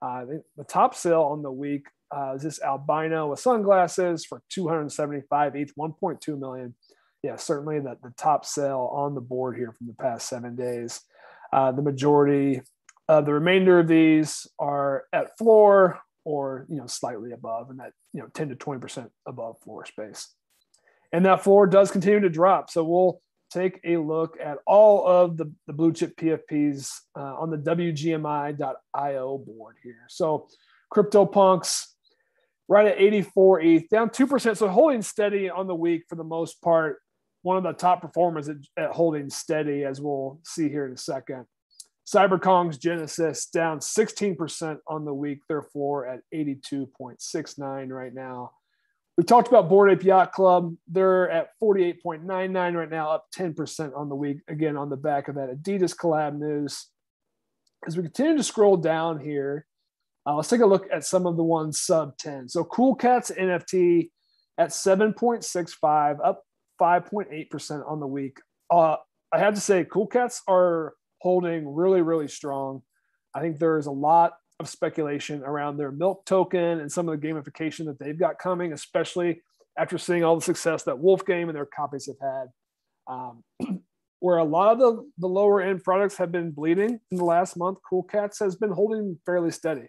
Uh, 0.00 0.24
the 0.56 0.64
top 0.64 0.94
sale 0.94 1.22
on 1.22 1.42
the 1.42 1.50
week 1.50 1.86
uh, 2.14 2.34
is 2.34 2.42
this 2.42 2.62
albino 2.62 3.30
with 3.30 3.40
sunglasses 3.40 4.24
for 4.24 4.42
275 4.50 5.56
each, 5.56 5.72
1.2 5.76 6.38
million. 6.38 6.74
Yeah, 7.22 7.36
certainly 7.36 7.80
the, 7.80 7.96
the 8.02 8.12
top 8.18 8.44
sale 8.44 8.90
on 8.92 9.14
the 9.14 9.20
board 9.20 9.56
here 9.56 9.72
from 9.72 9.86
the 9.86 9.94
past 9.94 10.28
seven 10.28 10.54
days. 10.54 11.00
Uh, 11.52 11.72
the 11.72 11.82
majority 11.82 12.60
of 13.08 13.26
the 13.26 13.34
remainder 13.34 13.78
of 13.78 13.88
these 13.88 14.46
are 14.58 15.04
at 15.12 15.36
floor 15.36 16.00
or 16.24 16.66
you 16.68 16.76
know 16.76 16.86
slightly 16.86 17.32
above, 17.32 17.70
and 17.70 17.80
that 17.80 17.92
you 18.12 18.20
know 18.20 18.28
10 18.34 18.50
to 18.50 18.54
20 18.54 18.80
percent 18.80 19.10
above 19.26 19.56
floor 19.62 19.84
space. 19.84 20.28
And 21.12 21.26
that 21.26 21.44
floor 21.44 21.66
does 21.66 21.90
continue 21.90 22.20
to 22.20 22.28
drop. 22.28 22.70
So 22.70 22.82
we'll 22.82 23.20
take 23.52 23.78
a 23.84 23.98
look 23.98 24.36
at 24.42 24.58
all 24.66 25.06
of 25.06 25.36
the, 25.36 25.52
the 25.68 25.72
blue 25.72 25.92
chip 25.92 26.16
PFPs 26.16 26.92
uh, 27.16 27.20
on 27.20 27.50
the 27.50 27.56
WGMI.io 27.56 29.38
board 29.38 29.76
here. 29.82 30.06
So 30.08 30.48
CryptoPunks 30.92 31.86
right 32.68 32.86
at 32.86 33.00
84 33.00 33.60
ETH, 33.60 33.88
down 33.90 34.10
2%. 34.10 34.56
So 34.56 34.68
holding 34.68 35.02
steady 35.02 35.50
on 35.50 35.66
the 35.66 35.74
week 35.74 36.04
for 36.08 36.16
the 36.16 36.24
most 36.24 36.60
part. 36.62 36.98
One 37.42 37.58
of 37.58 37.62
the 37.62 37.74
top 37.74 38.00
performers 38.00 38.48
at, 38.48 38.56
at 38.76 38.90
holding 38.90 39.28
steady, 39.30 39.84
as 39.84 40.00
we'll 40.00 40.40
see 40.44 40.68
here 40.68 40.86
in 40.86 40.94
a 40.94 40.96
second. 40.96 41.44
CyberKongz 42.06 42.78
Genesis 42.78 43.46
down 43.46 43.78
16% 43.78 44.78
on 44.86 45.04
the 45.04 45.14
week, 45.14 45.40
their 45.48 45.62
floor 45.62 46.06
at 46.06 46.20
82.69 46.34 47.88
right 47.88 48.14
now. 48.14 48.52
We 49.16 49.24
talked 49.24 49.48
about 49.48 49.68
Bored 49.68 49.92
Ape 49.92 50.02
Yacht 50.02 50.32
Club. 50.32 50.74
They're 50.88 51.30
at 51.30 51.50
48.99 51.62 52.74
right 52.74 52.90
now, 52.90 53.10
up 53.10 53.26
10% 53.34 53.96
on 53.96 54.08
the 54.08 54.14
week. 54.14 54.38
Again, 54.48 54.76
on 54.76 54.90
the 54.90 54.96
back 54.96 55.28
of 55.28 55.36
that 55.36 55.50
Adidas 55.50 55.96
collab 55.96 56.36
news. 56.36 56.88
As 57.86 57.96
we 57.96 58.02
continue 58.02 58.36
to 58.36 58.42
scroll 58.42 58.76
down 58.76 59.20
here, 59.20 59.66
uh, 60.26 60.34
let's 60.34 60.48
take 60.48 60.62
a 60.62 60.66
look 60.66 60.86
at 60.92 61.04
some 61.04 61.26
of 61.26 61.36
the 61.36 61.44
ones 61.44 61.80
sub 61.80 62.16
10. 62.18 62.48
So 62.48 62.64
Cool 62.64 62.96
Cats 62.96 63.30
NFT 63.30 64.10
at 64.58 64.70
7.65, 64.70 66.18
up 66.24 66.42
5.8% 66.80 67.88
on 67.88 68.00
the 68.00 68.06
week. 68.06 68.40
Uh, 68.70 68.96
I 69.32 69.38
have 69.38 69.54
to 69.54 69.60
say, 69.60 69.84
Cool 69.84 70.06
Cats 70.06 70.42
are 70.48 70.94
holding 71.24 71.74
really, 71.74 72.02
really 72.02 72.28
strong. 72.28 72.82
I 73.34 73.40
think 73.40 73.58
there's 73.58 73.86
a 73.86 73.90
lot 73.90 74.34
of 74.60 74.68
speculation 74.68 75.42
around 75.42 75.78
their 75.78 75.90
milk 75.90 76.26
token 76.26 76.80
and 76.80 76.92
some 76.92 77.08
of 77.08 77.18
the 77.18 77.26
gamification 77.26 77.86
that 77.86 77.98
they've 77.98 78.18
got 78.18 78.38
coming, 78.38 78.74
especially 78.74 79.40
after 79.78 79.96
seeing 79.96 80.22
all 80.22 80.36
the 80.36 80.42
success 80.42 80.82
that 80.82 80.98
Wolf 80.98 81.24
Game 81.24 81.48
and 81.48 81.56
their 81.56 81.66
copies 81.66 82.06
have 82.06 82.20
had. 82.20 82.46
Um, 83.06 83.42
where 84.20 84.36
a 84.36 84.44
lot 84.44 84.72
of 84.72 84.78
the, 84.78 85.10
the 85.18 85.26
lower 85.26 85.62
end 85.62 85.82
products 85.82 86.18
have 86.18 86.30
been 86.30 86.50
bleeding 86.50 87.00
in 87.10 87.16
the 87.16 87.24
last 87.24 87.56
month, 87.56 87.78
Cool 87.88 88.02
Cats 88.02 88.38
has 88.38 88.54
been 88.54 88.70
holding 88.70 89.18
fairly 89.24 89.50
steady. 89.50 89.88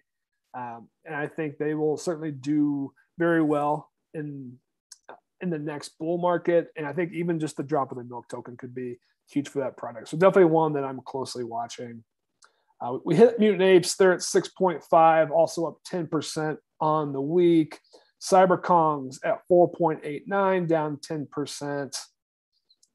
Um, 0.54 0.88
and 1.04 1.14
I 1.14 1.26
think 1.26 1.58
they 1.58 1.74
will 1.74 1.98
certainly 1.98 2.32
do 2.32 2.92
very 3.18 3.42
well 3.42 3.90
in 4.14 4.58
in 5.42 5.50
the 5.50 5.58
next 5.58 5.98
bull 5.98 6.16
market. 6.16 6.68
And 6.76 6.86
I 6.86 6.94
think 6.94 7.12
even 7.12 7.38
just 7.38 7.58
the 7.58 7.62
drop 7.62 7.92
of 7.92 7.98
the 7.98 8.04
milk 8.04 8.26
token 8.28 8.56
could 8.56 8.74
be 8.74 8.98
huge 9.30 9.48
for 9.48 9.60
that 9.60 9.76
product. 9.76 10.08
So 10.08 10.16
definitely 10.16 10.50
one 10.50 10.72
that 10.74 10.84
I'm 10.84 11.00
closely 11.00 11.44
watching. 11.44 12.04
Uh, 12.80 12.98
we 13.04 13.16
hit 13.16 13.38
Mutant 13.38 13.62
Apes. 13.62 13.96
They're 13.96 14.12
at 14.12 14.20
6.5, 14.20 15.30
also 15.30 15.66
up 15.66 15.78
10% 15.90 16.56
on 16.80 17.12
the 17.12 17.20
week. 17.20 17.78
CyberKongz 18.22 19.18
at 19.24 19.40
4.89, 19.50 20.68
down 20.68 20.98
10%. 20.98 21.96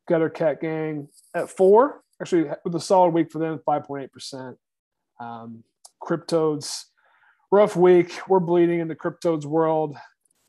Gutter 0.08 0.30
Cat 0.30 0.62
Gang 0.62 1.08
at 1.36 1.50
four, 1.50 2.02
actually 2.22 2.50
with 2.66 2.76
a 2.76 2.80
solid 2.80 3.14
week 3.14 3.32
for 3.32 3.40
them, 3.40 3.60
5.8%. 3.66 4.56
Um, 5.20 5.64
Cryptoadz, 6.04 6.86
rough 7.52 7.76
week. 7.76 8.20
We're 8.28 8.40
bleeding 8.40 8.80
in 8.80 8.88
the 8.88 8.96
Cryptoadz 8.96 9.46
world. 9.46 9.96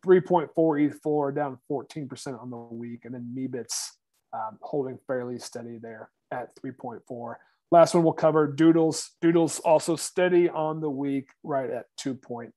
3.4 0.05 0.85
ETH 0.85 1.01
floor, 1.01 1.31
down 1.31 1.59
14% 1.71 2.43
on 2.43 2.51
the 2.51 2.57
week. 2.57 3.05
And 3.05 3.15
then 3.15 3.33
Meebits 3.37 3.91
um, 4.33 4.59
holding 4.61 4.99
fairly 5.07 5.39
steady 5.39 5.79
there 5.81 6.11
at 6.31 6.55
3.4. 6.57 7.35
Last 7.71 7.95
one 7.95 8.05
we'll 8.05 8.13
cover 8.13 8.47
Doodles. 8.47 9.13
Doodles 9.21 9.59
also 9.61 9.97
steady 9.97 10.49
on 10.49 10.81
the 10.81 10.91
week, 10.91 11.29
right 11.43 11.71
at 11.71 11.87
2.98. 12.01 12.51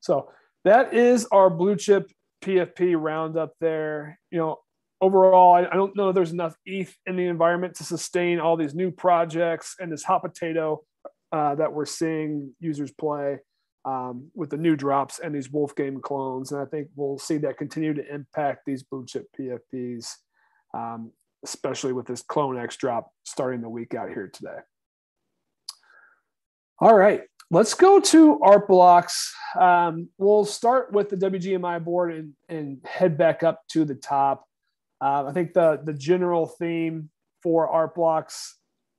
So 0.00 0.30
that 0.64 0.94
is 0.94 1.26
our 1.26 1.50
blue 1.50 1.76
chip 1.76 2.10
PFP 2.42 2.94
roundup 2.98 3.52
there. 3.60 4.18
You 4.30 4.38
know, 4.38 4.58
overall, 5.00 5.54
I, 5.54 5.66
I 5.66 5.74
don't 5.74 5.96
know 5.96 6.12
there's 6.12 6.32
enough 6.32 6.56
ETH 6.64 6.94
in 7.06 7.16
the 7.16 7.26
environment 7.26 7.74
to 7.76 7.84
sustain 7.84 8.40
all 8.40 8.56
these 8.56 8.74
new 8.74 8.90
projects 8.90 9.76
and 9.78 9.92
this 9.92 10.02
hot 10.02 10.22
potato 10.22 10.82
uh, 11.32 11.54
that 11.56 11.72
we're 11.72 11.84
seeing 11.84 12.54
users 12.60 12.90
play 12.92 13.38
um, 13.84 14.30
with 14.34 14.50
the 14.50 14.56
new 14.56 14.76
drops 14.76 15.18
and 15.18 15.34
these 15.34 15.50
Wolf 15.50 15.74
Game 15.74 16.00
clones. 16.00 16.52
And 16.52 16.60
I 16.60 16.64
think 16.64 16.88
we'll 16.96 17.18
see 17.18 17.36
that 17.38 17.58
continue 17.58 17.92
to 17.92 18.14
impact 18.14 18.62
these 18.64 18.82
blue 18.82 19.04
chip 19.04 19.26
PFPs 19.38 20.14
um, 20.74 21.12
especially 21.44 21.92
with 21.92 22.06
this 22.06 22.22
Clone 22.22 22.58
X 22.58 22.76
drop 22.76 23.10
starting 23.24 23.60
the 23.60 23.68
week 23.68 23.94
out 23.94 24.08
here 24.08 24.28
today. 24.32 24.58
All 26.80 26.94
right, 26.94 27.22
let's 27.50 27.74
go 27.74 28.00
to 28.00 28.40
art 28.40 28.66
blocks. 28.66 29.32
Um, 29.58 30.08
we'll 30.18 30.44
start 30.44 30.92
with 30.92 31.08
the 31.08 31.16
WGMI 31.16 31.84
board 31.84 32.12
and, 32.12 32.32
and 32.48 32.78
head 32.84 33.16
back 33.16 33.42
up 33.42 33.62
to 33.68 33.84
the 33.84 33.94
top. 33.94 34.44
Uh, 35.00 35.26
I 35.26 35.32
think 35.32 35.52
the, 35.52 35.80
the 35.84 35.92
general 35.92 36.46
theme 36.46 37.10
for 37.42 37.68
art 37.68 37.94
blocks 37.94 38.56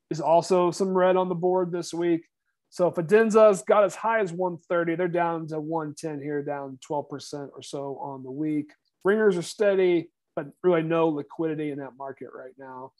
is 0.10 0.22
also 0.22 0.72
some 0.72 0.96
red 0.96 1.18
on 1.18 1.30
the 1.30 1.36
board 1.36 1.72
this 1.72 1.94
week. 1.94 2.26
So 2.70 2.92
Fidenza's 2.92 3.62
got 3.64 3.84
as 3.84 3.96
high 3.96 4.20
as 4.20 4.32
130. 4.32 4.96
They're 4.96 5.08
down 5.08 5.48
to 5.48 5.60
110 5.60 6.22
here, 6.22 6.44
down 6.44 6.78
12% 6.90 7.50
or 7.54 7.62
so 7.62 7.98
on 8.02 8.24
the 8.24 8.32
week. 8.32 8.72
Ringers 9.04 9.38
are 9.38 9.42
steady 9.42 10.10
but 10.36 10.48
really 10.64 10.84
no 10.84 11.08
liquidity 11.08 11.72
in 11.72 11.80
that 11.80 11.98
market 11.98 12.30
right 12.36 12.54
now. 12.58 12.92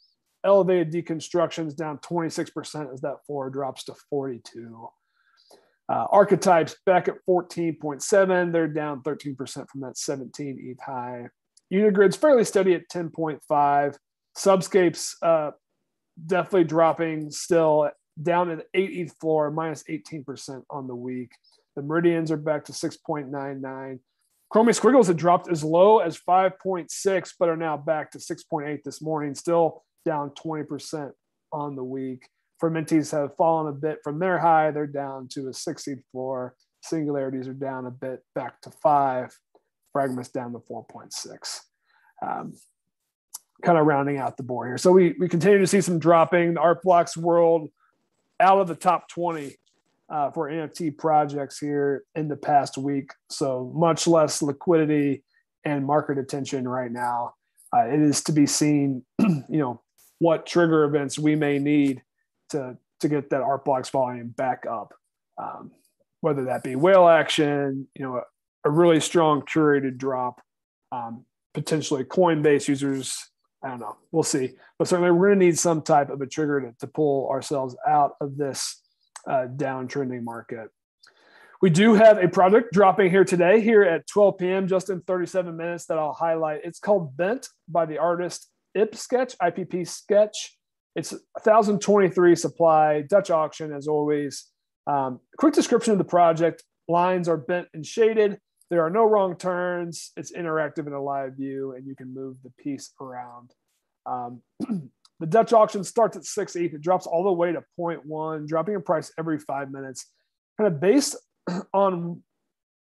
Elevated 0.44 0.92
deconstructions 0.92 1.74
down 1.74 1.98
26% 1.98 2.92
as 2.92 3.00
that 3.00 3.24
floor 3.26 3.50
drops 3.50 3.84
to 3.84 3.94
42. 4.10 4.88
Uh, 5.88 6.06
archetypes 6.10 6.76
back 6.84 7.08
at 7.08 7.14
14.7. 7.28 8.52
They're 8.52 8.68
down 8.68 9.02
13% 9.02 9.68
from 9.68 9.80
that 9.82 9.96
17 9.96 10.58
ETH 10.60 10.82
high. 10.84 11.28
Unigrid's 11.70 12.16
fairly 12.16 12.44
steady 12.44 12.74
at 12.74 12.88
10.5. 12.88 13.96
Subscapes 14.36 15.14
uh, 15.22 15.52
definitely 16.24 16.64
dropping 16.64 17.30
still 17.30 17.90
down 18.20 18.50
at 18.50 18.66
8 18.74 18.90
ETH 18.90 19.12
floor, 19.20 19.50
minus 19.50 19.84
18% 19.84 20.62
on 20.70 20.86
the 20.86 20.94
week. 20.94 21.32
The 21.76 21.82
Meridians 21.82 22.30
are 22.30 22.36
back 22.36 22.64
to 22.66 22.72
6.99. 22.72 23.98
Chromie 24.52 24.74
Squiggles 24.74 25.08
had 25.08 25.16
dropped 25.16 25.50
as 25.50 25.64
low 25.64 25.98
as 25.98 26.18
5.6, 26.18 27.32
but 27.38 27.48
are 27.48 27.56
now 27.56 27.76
back 27.76 28.12
to 28.12 28.18
6.8 28.18 28.82
this 28.84 29.02
morning, 29.02 29.34
still 29.34 29.84
down 30.04 30.30
20% 30.30 31.10
on 31.52 31.74
the 31.74 31.84
week. 31.84 32.28
Fermenties 32.62 33.10
have 33.10 33.36
fallen 33.36 33.66
a 33.66 33.72
bit 33.72 33.98
from 34.02 34.18
their 34.18 34.38
high. 34.38 34.70
They're 34.70 34.86
down 34.86 35.28
to 35.32 35.48
a 35.48 35.52
60 35.52 35.96
floor. 36.12 36.54
Singularities 36.82 37.48
are 37.48 37.54
down 37.54 37.86
a 37.86 37.90
bit 37.90 38.20
back 38.34 38.60
to 38.62 38.70
five. 38.70 39.36
Fragments 39.92 40.30
down 40.30 40.52
to 40.52 40.58
4.6. 40.58 41.60
Um, 42.22 42.54
kind 43.62 43.78
of 43.78 43.86
rounding 43.86 44.18
out 44.18 44.36
the 44.36 44.42
board 44.42 44.68
here. 44.68 44.78
So 44.78 44.92
we, 44.92 45.14
we 45.18 45.28
continue 45.28 45.58
to 45.58 45.66
see 45.66 45.80
some 45.80 45.98
dropping. 45.98 46.54
The 46.54 46.60
Art 46.60 46.82
Blocks 46.82 47.16
world 47.16 47.68
out 48.38 48.60
of 48.60 48.68
the 48.68 48.74
top 48.74 49.08
20 49.08 49.56
uh, 50.08 50.30
for 50.30 50.48
NFT 50.50 50.96
projects 50.96 51.58
here 51.58 52.04
in 52.14 52.28
the 52.28 52.36
past 52.36 52.78
week. 52.78 53.10
So 53.30 53.72
much 53.74 54.06
less 54.06 54.42
liquidity 54.42 55.24
and 55.64 55.84
market 55.84 56.18
attention 56.18 56.66
right 56.68 56.90
now. 56.90 57.34
Uh, 57.76 57.86
it 57.88 58.00
is 58.00 58.22
to 58.24 58.32
be 58.32 58.46
seen, 58.46 59.04
you 59.18 59.44
know, 59.48 59.82
what 60.18 60.46
trigger 60.46 60.84
events 60.84 61.18
we 61.18 61.34
may 61.34 61.58
need 61.58 62.02
to 62.50 62.78
to 63.00 63.08
get 63.08 63.28
that 63.28 63.42
art 63.42 63.64
blocks 63.64 63.90
volume 63.90 64.28
back 64.28 64.64
up. 64.70 64.94
Um, 65.36 65.72
whether 66.22 66.44
that 66.44 66.62
be 66.62 66.76
whale 66.76 67.08
action, 67.08 67.86
you 67.94 68.04
know, 68.04 68.16
a, 68.16 68.22
a 68.68 68.70
really 68.70 69.00
strong 69.00 69.42
curated 69.42 69.98
drop, 69.98 70.40
um, 70.92 71.24
potentially 71.52 72.04
Coinbase 72.04 72.68
users. 72.68 73.30
I 73.62 73.68
don't 73.68 73.80
know. 73.80 73.96
We'll 74.12 74.22
see. 74.22 74.52
But 74.78 74.88
certainly, 74.88 75.10
we're 75.10 75.28
going 75.28 75.40
to 75.40 75.46
need 75.46 75.58
some 75.58 75.82
type 75.82 76.08
of 76.08 76.20
a 76.20 76.26
trigger 76.26 76.60
to, 76.60 76.74
to 76.80 76.86
pull 76.86 77.28
ourselves 77.28 77.76
out 77.86 78.12
of 78.20 78.36
this 78.36 78.80
uh, 79.28 79.46
downtrending 79.54 80.22
market. 80.22 80.68
We 81.62 81.70
do 81.70 81.94
have 81.94 82.22
a 82.22 82.28
product 82.28 82.72
dropping 82.72 83.10
here 83.10 83.24
today, 83.24 83.60
here 83.60 83.82
at 83.82 84.06
12 84.06 84.38
p.m., 84.38 84.68
just 84.68 84.90
in 84.90 85.00
37 85.00 85.56
minutes, 85.56 85.86
that 85.86 85.98
I'll 85.98 86.12
highlight. 86.12 86.60
It's 86.64 86.78
called 86.78 87.16
Bent 87.16 87.48
by 87.68 87.86
the 87.86 87.98
artist 87.98 88.50
IP 88.74 88.94
Sketch, 88.94 89.36
IPP 89.38 89.88
Sketch. 89.88 90.56
It's 90.94 91.12
1023 91.12 92.36
supply, 92.36 93.02
Dutch 93.02 93.30
auction 93.30 93.72
as 93.72 93.88
always. 93.88 94.46
Um, 94.86 95.20
quick 95.38 95.54
description 95.54 95.92
of 95.92 95.98
the 95.98 96.04
project 96.04 96.62
lines 96.88 97.28
are 97.28 97.36
bent 97.36 97.68
and 97.74 97.84
shaded. 97.84 98.38
There 98.70 98.84
are 98.84 98.90
no 98.90 99.04
wrong 99.04 99.36
turns. 99.36 100.12
It's 100.16 100.32
interactive 100.32 100.86
in 100.86 100.92
a 100.92 101.02
live 101.02 101.34
view, 101.36 101.74
and 101.76 101.86
you 101.86 101.94
can 101.94 102.12
move 102.12 102.36
the 102.42 102.50
piece 102.58 102.92
around. 103.00 103.52
Um, 104.06 104.42
The 105.20 105.26
Dutch 105.26 105.52
auction 105.52 105.82
starts 105.82 106.16
at 106.16 106.24
6 106.24 106.56
ETH. 106.56 106.74
It 106.74 106.80
drops 106.82 107.06
all 107.06 107.24
the 107.24 107.32
way 107.32 107.52
to 107.52 107.62
0.1, 107.78 108.46
dropping 108.46 108.74
in 108.74 108.82
price 108.82 109.12
every 109.18 109.38
five 109.38 109.70
minutes. 109.70 110.06
Kind 110.58 110.72
of 110.72 110.80
based 110.80 111.16
on 111.72 112.22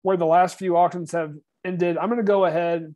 where 0.02 0.16
the 0.16 0.26
last 0.26 0.58
few 0.58 0.76
auctions 0.76 1.12
have 1.12 1.34
ended, 1.64 1.96
I'm 1.96 2.08
going 2.08 2.18
to 2.18 2.24
go 2.24 2.44
ahead 2.44 2.94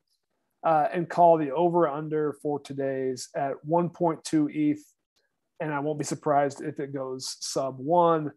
uh, 0.64 0.88
and 0.92 1.08
call 1.08 1.38
the 1.38 1.52
over 1.52 1.86
under 1.86 2.34
for 2.42 2.58
today's 2.58 3.28
at 3.36 3.52
1.2 3.68 4.48
ETH. 4.54 4.84
And 5.60 5.72
I 5.72 5.80
won't 5.80 5.98
be 5.98 6.04
surprised 6.04 6.62
if 6.62 6.80
it 6.80 6.92
goes 6.92 7.36
sub 7.40 7.78
one. 7.78 8.32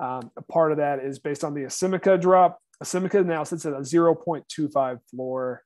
Um, 0.00 0.30
a 0.36 0.42
part 0.42 0.72
of 0.72 0.78
that 0.78 1.00
is 1.00 1.18
based 1.18 1.44
on 1.44 1.54
the 1.54 1.62
Asemica 1.62 2.20
drop. 2.20 2.58
Asemica 2.82 3.24
now 3.24 3.44
sits 3.44 3.66
at 3.66 3.72
a 3.72 3.80
0.25 3.80 4.98
floor. 5.10 5.62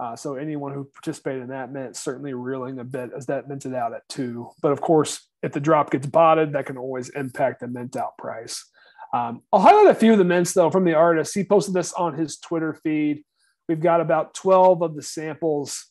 Uh, 0.00 0.16
so 0.16 0.34
anyone 0.34 0.72
who 0.72 0.84
participated 0.84 1.42
in 1.42 1.48
that 1.48 1.72
meant 1.72 1.96
certainly 1.96 2.34
reeling 2.34 2.78
a 2.78 2.84
bit 2.84 3.10
as 3.16 3.26
that 3.26 3.48
minted 3.48 3.74
out 3.74 3.94
at 3.94 4.08
two. 4.08 4.48
But 4.60 4.72
of 4.72 4.80
course, 4.80 5.28
if 5.42 5.52
the 5.52 5.60
drop 5.60 5.90
gets 5.90 6.06
botted, 6.06 6.52
that 6.52 6.66
can 6.66 6.76
always 6.76 7.08
impact 7.10 7.60
the 7.60 7.68
mint 7.68 7.96
out 7.96 8.16
price. 8.18 8.64
Um, 9.12 9.42
I'll 9.52 9.60
highlight 9.60 9.88
a 9.88 9.94
few 9.94 10.12
of 10.12 10.18
the 10.18 10.24
mints 10.24 10.54
though 10.54 10.70
from 10.70 10.84
the 10.84 10.94
artist. 10.94 11.34
He 11.34 11.44
posted 11.44 11.74
this 11.74 11.92
on 11.92 12.18
his 12.18 12.38
Twitter 12.38 12.74
feed. 12.82 13.24
We've 13.68 13.80
got 13.80 14.00
about 14.00 14.34
12 14.34 14.82
of 14.82 14.96
the 14.96 15.02
samples 15.02 15.86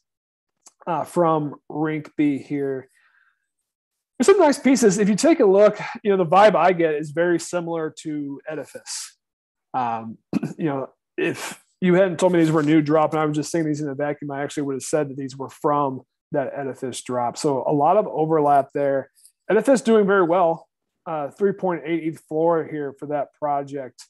uh, 0.88 1.04
from 1.04 1.56
Rinkeby 1.72 2.46
here. 2.46 2.90
There's 4.18 4.28
some 4.28 4.40
nice 4.40 4.60
pieces. 4.60 4.98
If 4.98 5.10
you 5.10 5.16
take 5.16 5.40
a 5.40 5.46
look, 5.46 5.80
you 6.04 6.12
know, 6.12 6.18
the 6.24 6.30
vibe 6.30 6.56
I 6.56 6.74
get 6.74 6.96
is 6.96 7.12
very 7.12 7.40
similar 7.40 7.94
to 8.02 8.40
Edifice. 8.48 9.18
Um, 9.74 10.18
you 10.58 10.66
know, 10.66 10.90
if 11.18 11.60
you 11.82 11.96
hadn't 11.96 12.20
told 12.20 12.32
me 12.32 12.40
these 12.40 12.52
were 12.52 12.64
new 12.64 12.82
drop, 12.82 13.12
and 13.14 13.20
I 13.20 13.26
was 13.26 13.36
just 13.36 13.52
seeing 13.52 13.66
these 13.66 13.82
in 13.82 13.90
a 13.90 13.96
vacuum, 13.96 14.32
I 14.32 14.44
actually 14.44 14.64
would 14.64 14.76
have 14.76 14.84
said 14.84 15.10
that 15.10 15.18
these 15.18 15.36
were 15.36 15.50
from 15.50 16.02
that 16.32 16.54
edifice 16.56 17.02
drop. 17.02 17.38
So 17.38 17.64
a 17.68 17.74
lot 17.74 17.98
of 17.98 18.08
overlap 18.08 18.70
there. 18.74 19.10
Edifice 19.50 19.82
doing 19.82 20.06
very 20.06 20.24
well, 20.24 20.68
uh, 21.06 21.30
3.8 21.40 21.82
ETH 21.86 22.20
floor 22.22 22.64
here 22.64 22.94
for 23.00 23.08
that 23.08 23.34
project. 23.34 24.06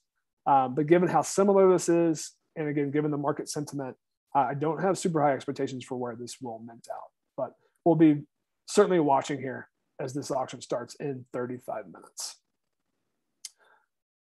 Um, 0.46 0.76
but 0.76 0.88
given 0.88 1.08
how 1.08 1.22
similar 1.22 1.72
this 1.72 1.88
is, 1.88 2.32
and 2.56 2.68
again, 2.68 2.92
given 2.92 3.10
the 3.10 3.18
market 3.18 3.50
sentiment, 3.50 3.96
uh, 4.36 4.40
I 4.50 4.54
don't 4.54 4.82
have 4.82 4.98
super 4.98 5.22
high 5.22 5.34
expectations 5.34 5.86
for 5.86 5.96
where 5.96 6.16
this 6.16 6.38
will 6.42 6.60
mint 6.60 6.88
out. 6.92 7.10
But 7.38 7.54
we'll 7.86 7.96
be 7.96 8.24
certainly 8.68 9.00
watching 9.00 9.40
here 9.40 9.70
as 10.00 10.14
this 10.14 10.30
auction 10.30 10.62
starts 10.62 10.96
in 10.96 11.26
35 11.32 11.86
minutes. 11.88 12.41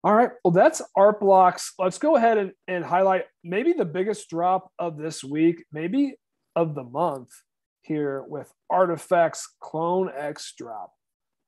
All 0.03 0.15
right. 0.15 0.29
Well, 0.43 0.51
that's 0.51 0.81
art 0.95 1.19
blocks. 1.19 1.73
Let's 1.77 1.97
go 1.97 2.15
ahead 2.15 2.37
and, 2.37 2.51
and 2.67 2.85
highlight 2.85 3.25
maybe 3.43 3.73
the 3.73 3.85
biggest 3.85 4.29
drop 4.29 4.71
of 4.79 4.97
this 4.97 5.23
week, 5.23 5.65
maybe 5.73 6.15
of 6.55 6.73
the 6.73 6.83
month 6.83 7.29
here 7.81 8.23
with 8.27 8.51
RTFKT's 8.71 9.47
Clone 9.61 10.09
X 10.15 10.53
drop. 10.57 10.93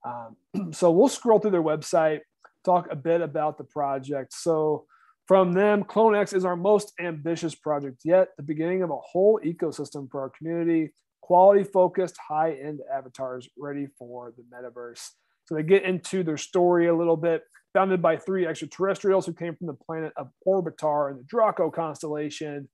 Um, 0.06 0.36
so 0.74 0.92
we'll 0.92 1.08
scroll 1.08 1.40
through 1.40 1.52
their 1.52 1.64
website, 1.64 2.20
talk 2.66 2.88
a 2.92 2.96
bit 2.96 3.22
about 3.22 3.58
the 3.58 3.64
project. 3.64 4.34
So 4.34 4.86
from 5.28 5.54
them, 5.54 5.86
Clone 5.86 6.16
X 6.16 6.34
is 6.34 6.44
our 6.44 6.58
most 6.58 6.92
ambitious 7.00 7.56
project 7.56 8.02
yet, 8.04 8.30
the 8.36 8.44
beginning 8.44 8.84
of 8.84 8.90
a 8.90 8.98
whole 8.98 9.40
ecosystem 9.46 10.10
for 10.12 10.20
our 10.20 10.30
community, 10.30 10.94
quality 11.22 11.64
focused, 11.64 12.18
high 12.28 12.52
end 12.52 12.82
avatars 12.94 13.48
ready 13.58 13.88
for 13.98 14.34
the 14.36 14.44
metaverse. 14.54 15.12
So 15.52 15.56
they 15.56 15.64
get 15.64 15.84
into 15.84 16.24
their 16.24 16.38
story 16.38 16.88
a 16.88 16.96
little 16.96 17.18
bit. 17.18 17.44
Founded 17.74 18.02
by 18.02 18.16
three 18.16 18.48
extraterrestrials 18.48 19.26
who 19.26 19.34
came 19.34 19.54
from 19.54 19.68
the 19.68 19.74
planet 19.74 20.14
of 20.16 20.30
Orbitar 20.48 21.12
in 21.12 21.18
the 21.18 21.24
Draco 21.24 21.70
constellation, 21.70 22.70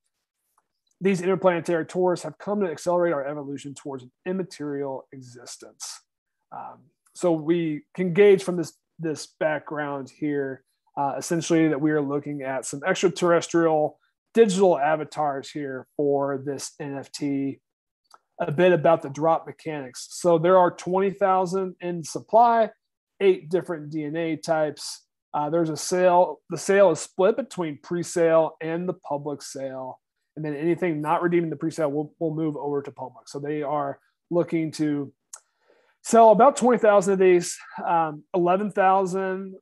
these 1.02 1.22
interplanetary 1.22 1.88
tourists 1.88 2.24
have 2.24 2.38
come 2.38 2.60
to 2.62 2.70
accelerate 2.70 3.14
our 3.14 3.26
evolution 3.26 3.74
towards 3.74 4.04
an 4.04 4.12
immaterial 4.28 5.08
existence. 5.12 6.02
Um, 6.52 6.82
so 7.16 7.32
we 7.32 7.84
can 7.96 8.14
gauge 8.14 8.44
from 8.44 8.58
this 8.58 8.74
this 9.00 9.28
background 9.40 10.12
here, 10.16 10.64
uh, 10.98 11.14
essentially 11.18 11.68
that 11.70 11.82
we 11.82 11.92
are 11.92 12.02
looking 12.02 12.44
at 12.44 12.66
some 12.66 12.82
extraterrestrial 12.86 14.00
digital 14.36 14.78
avatars 14.78 15.50
here 15.50 15.88
for 15.98 16.44
this 16.44 16.74
NFT. 16.80 17.60
A 18.40 18.52
bit 18.52 18.72
about 18.72 19.02
the 19.02 19.10
drop 19.10 19.48
mechanics. 19.48 20.08
So 20.12 20.38
there 20.38 20.58
are 20.58 20.72
20,000 20.72 21.76
in 21.82 22.04
supply, 22.04 22.70
eight 23.20 23.50
different 23.50 23.92
DNA 23.92 24.42
types. 24.42 25.06
Uh, 25.34 25.50
there's 25.50 25.70
a 25.70 25.78
sale. 25.78 26.40
The 26.50 26.58
sale 26.58 26.92
is 26.92 27.00
split 27.00 27.36
between 27.36 27.80
pre-sale 27.82 28.56
and 28.62 28.88
the 28.88 28.94
public 28.94 29.42
sale 29.42 30.00
and 30.38 30.46
then 30.46 30.56
anything 30.56 31.02
not 31.02 31.24
redeeming 31.24 31.50
the 31.50 31.56
pre-sale 31.56 31.92
will, 31.92 32.14
will 32.20 32.34
move 32.34 32.56
over 32.56 32.82
to 32.84 32.92
public. 32.92 33.28
So 33.28 33.40
they 33.40 33.64
are 33.64 34.00
looking 34.30 34.72
to 34.74 35.12
sell 36.04 36.30
about 36.30 36.56
20,000 36.56 37.14
of 37.14 37.20
these. 37.20 37.58
Um, 37.86 38.24
11,000 38.36 39.56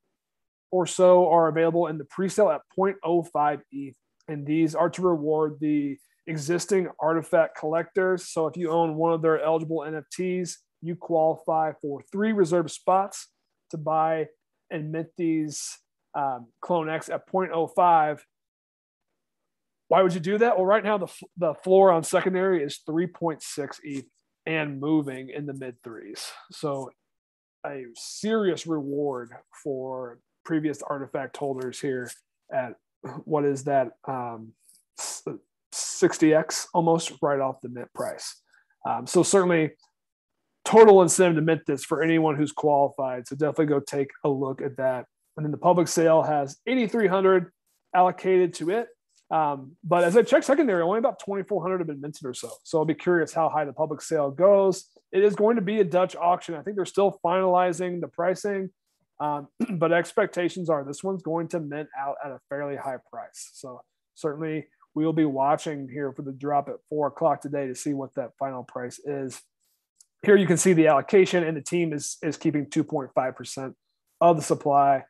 or 0.72 0.86
so 0.86 1.30
are 1.30 1.48
available 1.48 1.88
in 1.88 1.98
the 1.98 2.04
pre-sale 2.04 2.50
at 2.50 2.62
0.05 2.78 3.62
ETH. 3.72 3.96
And 4.28 4.46
these 4.46 4.76
are 4.76 4.90
to 4.90 5.02
reward 5.02 5.58
the 5.62 5.98
existing 6.28 6.88
RTFKT 7.02 7.50
collectors. 7.58 8.28
So 8.28 8.48
if 8.48 8.58
you 8.58 8.72
own 8.72 8.96
one 8.96 9.14
of 9.14 9.22
their 9.22 9.42
eligible 9.42 9.80
NFTs, 9.80 10.56
you 10.82 10.96
qualify 10.96 11.74
for 11.82 12.02
three 12.12 12.32
reserved 12.32 12.72
spots 12.72 13.28
to 13.72 13.78
buy 13.78 14.28
and 14.72 14.92
mint 14.92 15.08
these 15.18 15.78
um, 16.14 16.48
Clone 16.62 16.90
X 16.90 17.10
at 17.10 17.28
0.05 17.30 18.20
why 19.88 20.02
would 20.02 20.14
you 20.14 20.20
do 20.20 20.38
that? 20.40 20.58
Well, 20.58 20.66
right 20.66 20.84
now 20.84 20.98
the, 20.98 21.08
the 21.38 21.54
floor 21.64 21.92
on 21.92 22.04
secondary 22.04 22.64
is 22.64 22.80
3.6 22.88 23.80
ETH 23.84 24.06
and 24.46 24.80
moving 24.80 25.30
in 25.30 25.46
the 25.46 25.54
mid 25.54 25.82
threes. 25.84 26.32
So 26.52 26.92
a 27.66 27.86
serious 27.96 28.68
reward 28.68 29.32
for 29.64 30.20
previous 30.44 30.82
RTFKT 30.82 31.38
holders 31.38 31.80
here 31.80 32.10
at 32.54 32.74
what 33.26 33.46
is 33.46 33.64
that 33.66 33.92
um, 34.08 34.54
60x 35.76 36.68
almost 36.74 37.12
right 37.22 37.40
off 37.40 37.62
the 37.62 37.70
mint 37.70 37.92
price. 37.94 38.42
Um, 38.86 39.08
so 39.08 39.24
certainly 39.24 39.72
total 40.64 41.02
incentive 41.02 41.36
to 41.36 41.42
mint 41.42 41.62
this 41.66 41.84
for 41.84 42.02
anyone 42.02 42.36
who's 42.36 42.52
qualified. 42.52 43.28
So 43.28 43.36
definitely 43.36 43.68
go 43.68 43.80
take 43.80 44.10
a 44.24 44.30
look 44.30 44.62
at 44.62 44.78
that. 44.78 45.06
And 45.38 45.46
then 45.46 45.52
the 45.52 45.58
public 45.58 45.88
sale 45.88 46.24
has 46.24 46.58
8,300 46.66 47.52
allocated 47.94 48.54
to 48.56 48.72
it. 48.72 48.88
Um, 49.32 49.76
but 49.84 50.04
as 50.04 50.16
I 50.16 50.22
checked 50.22 50.46
secondary, 50.46 50.82
only 50.84 51.00
about 51.00 51.20
2,400 51.20 51.80
have 51.80 51.88
been 51.88 52.02
minted 52.02 52.26
or 52.26 52.34
so. 52.34 52.52
So 52.64 52.78
I'll 52.78 52.86
be 52.86 52.94
curious 52.94 53.34
how 53.34 53.50
high 53.50 53.66
the 53.66 53.74
public 53.74 54.02
sale 54.02 54.30
goes. 54.30 54.86
It 55.12 55.24
is 55.24 55.36
going 55.36 55.56
to 55.56 55.62
be 55.62 55.80
a 55.80 55.84
Dutch 55.84 56.16
auction. 56.16 56.56
I 56.56 56.62
think 56.62 56.76
they're 56.76 56.86
still 56.86 57.20
finalizing 57.24 58.02
the 58.02 58.08
pricing, 58.08 58.70
um, 59.20 59.48
but 59.72 59.92
expectations 59.92 60.70
are 60.70 60.84
this 60.84 61.04
one's 61.04 61.24
going 61.24 61.48
to 61.50 61.60
mint 61.60 61.90
out 61.98 62.16
at 62.24 62.32
a 62.32 62.40
fairly 62.50 62.76
high 62.76 62.98
price. 63.12 63.50
So 63.54 63.82
certainly 64.14 64.68
we 64.96 65.06
will 65.06 65.14
be 65.14 65.26
watching 65.26 65.88
here 65.88 66.12
for 66.14 66.22
the 66.22 66.32
drop 66.32 66.70
at 66.70 66.76
four 66.90 67.08
o'clock 67.08 67.42
today 67.42 67.68
to 67.68 67.76
see 67.76 67.94
what 67.94 68.16
that 68.16 68.32
final 68.40 68.64
price 68.64 69.00
is. 69.00 69.40
Here 70.24 70.38
you 70.38 70.48
can 70.48 70.58
see 70.58 70.74
the 70.74 70.88
allocation, 70.88 71.44
and 71.44 71.56
the 71.56 71.62
team 71.62 71.94
is 71.94 72.18
is 72.24 72.38
keeping 72.38 72.66
2.5% 72.66 73.76
of 74.22 74.38
the 74.38 74.42
supply 74.42 75.04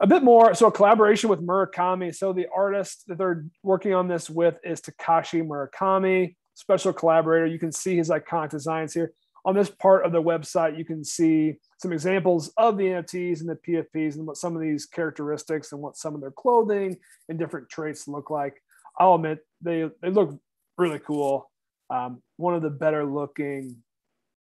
a 0.00 0.06
bit 0.06 0.22
more. 0.22 0.54
So 0.54 0.66
a 0.66 0.72
collaboration 0.72 1.30
with 1.30 1.40
Murakami. 1.40 2.14
So 2.14 2.32
the 2.32 2.46
artist 2.54 3.04
that 3.06 3.18
they're 3.18 3.46
working 3.62 3.94
on 3.94 4.08
this 4.08 4.28
with 4.28 4.56
is 4.64 4.80
Takashi 4.80 5.46
Murakami, 5.46 6.36
special 6.54 6.92
collaborator. 6.92 7.46
You 7.46 7.58
can 7.58 7.72
see 7.72 7.96
his 7.96 8.10
iconic 8.10 8.50
designs 8.50 8.94
here. 8.94 9.12
On 9.46 9.54
this 9.54 9.68
part 9.68 10.06
of 10.06 10.12
the 10.12 10.22
website, 10.22 10.78
you 10.78 10.86
can 10.86 11.04
see 11.04 11.56
some 11.78 11.92
examples 11.92 12.50
of 12.56 12.78
the 12.78 12.84
NFTs 12.84 13.40
and 13.40 13.48
the 13.48 13.56
PFPs 13.56 14.16
and 14.16 14.26
what 14.26 14.38
some 14.38 14.56
of 14.56 14.62
these 14.62 14.86
characteristics 14.86 15.72
and 15.72 15.82
what 15.82 15.98
some 15.98 16.14
of 16.14 16.22
their 16.22 16.30
clothing 16.30 16.96
and 17.28 17.38
different 17.38 17.68
traits 17.68 18.08
look 18.08 18.30
like. 18.30 18.62
I'll 18.98 19.14
admit 19.14 19.40
they, 19.60 19.88
they 20.02 20.10
look 20.10 20.38
really 20.78 20.98
cool. 20.98 21.50
Um, 21.90 22.22
one 22.36 22.54
of 22.54 22.62
the 22.62 22.70
better 22.70 23.04
looking 23.04 23.76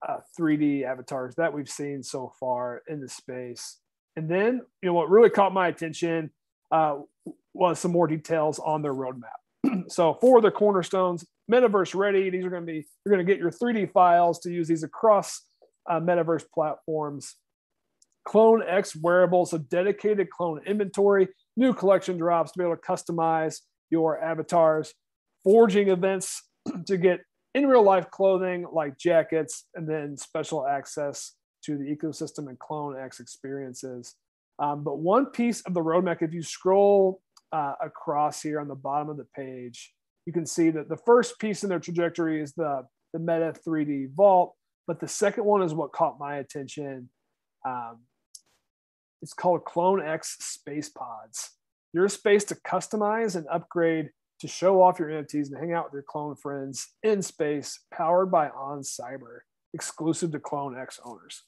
uh, 0.07 0.19
3D 0.39 0.85
avatars 0.85 1.35
that 1.37 1.53
we've 1.53 1.69
seen 1.69 2.03
so 2.03 2.33
far 2.39 2.83
in 2.89 3.01
the 3.01 3.09
space. 3.09 3.79
And 4.17 4.29
then, 4.29 4.63
you 4.83 4.89
know, 4.89 4.95
what 4.95 5.11
really 5.11 5.31
caught 5.31 5.53
my 5.53 5.69
attention 5.69 6.31
uh, 6.71 6.99
was 7.55 7.79
some 7.79 7.93
more 7.93 8.07
details 8.07 8.59
on 8.59 8.83
their 8.83 8.95
roadmap. 8.95 9.85
so 9.89 10.15
for 10.21 10.41
the 10.41 10.51
cornerstones, 10.51 11.25
metaverse 11.51 11.95
ready. 11.95 12.31
These 12.31 12.45
are 12.45 12.51
going 12.51 12.67
to 12.67 12.73
be 12.73 12.87
you're 13.05 13.15
going 13.15 13.25
to 13.25 13.31
get 13.31 13.41
your 13.41 13.51
3D 13.51 13.93
files 13.93 14.39
to 14.41 14.51
use 14.51 14.69
these 14.69 14.83
across 14.83 15.43
uh, 15.89 16.01
metaverse 16.01 16.45
platforms. 16.53 17.37
Clone 18.27 18.63
X 18.67 18.95
wearables, 18.95 19.51
so 19.51 19.59
dedicated 19.59 20.31
clone 20.31 20.61
inventory, 20.67 21.29
new 21.57 21.73
collection 21.73 22.19
drops 22.19 22.53
to 22.53 22.59
be 22.59 22.65
able 22.65 22.77
to 22.77 22.83
customize 22.83 23.61
your 23.91 24.23
avatars, 24.23 24.95
forging 25.45 25.89
events 25.89 26.43
to 26.87 26.97
get 26.97 27.21
in 27.55 27.67
real 27.67 27.83
life 27.83 28.11
clothing 28.11 28.67
like 28.73 28.97
jackets, 28.97 29.65
and 29.75 29.89
then 29.89 30.17
special 30.17 30.67
access 30.67 31.35
to 31.65 31.77
the 31.77 31.85
ecosystem 31.85 32.49
and 32.49 32.59
Clone 32.59 32.97
X 32.99 33.21
experiences. 33.21 34.15
Um, 34.59 34.85
but 34.85 34.99
one 34.99 35.27
piece 35.27 35.63
of 35.63 35.75
the 35.75 35.81
roadmap, 35.81 36.23
if 36.23 36.33
you 36.33 36.43
scroll 36.43 37.21
uh, 37.53 37.75
across 37.83 38.43
here 38.43 38.61
on 38.61 38.69
the 38.69 38.75
bottom 38.75 39.09
of 39.09 39.17
the 39.17 39.27
page, 39.35 39.93
you 40.27 40.33
can 40.33 40.47
see 40.47 40.71
that 40.71 40.89
the 40.89 40.97
first 40.97 41.39
piece 41.39 41.63
in 41.63 41.71
their 41.71 41.81
trajectory 41.81 42.41
is 42.43 42.53
the, 42.53 42.87
the 43.13 43.19
Meta 43.19 43.55
3D 43.67 44.13
Vault, 44.15 44.55
but 44.87 45.01
the 45.01 45.09
second 45.09 45.45
one 45.45 45.63
is 45.63 45.75
what 45.75 45.93
caught 45.93 46.19
my 46.19 46.37
attention. 46.37 47.09
Um, 47.67 48.01
it's 49.23 49.33
called 49.33 49.65
Clone 49.65 50.03
X 50.03 50.37
Space 50.41 50.89
Pods. 50.89 51.51
Your 51.93 52.09
space 52.09 52.45
to 52.45 52.55
customize 52.55 53.37
and 53.37 53.47
upgrade 53.51 54.11
to 54.41 54.49
show 54.49 54.83
off 54.83 54.99
your 54.99 55.09
NFTs 55.09 55.51
and 55.51 55.59
hang 55.59 55.73
out 55.73 55.87
with 55.87 55.93
your 55.93 56.03
clone 56.03 56.37
friends 56.37 56.89
in 57.03 57.23
space, 57.23 57.81
powered 57.93 58.31
by 58.31 58.49
oncyber, 58.49 59.41
exclusive 59.75 60.33
to 60.33 60.41
Clone 60.41 60.79
X 60.79 60.99
owners. 61.05 61.43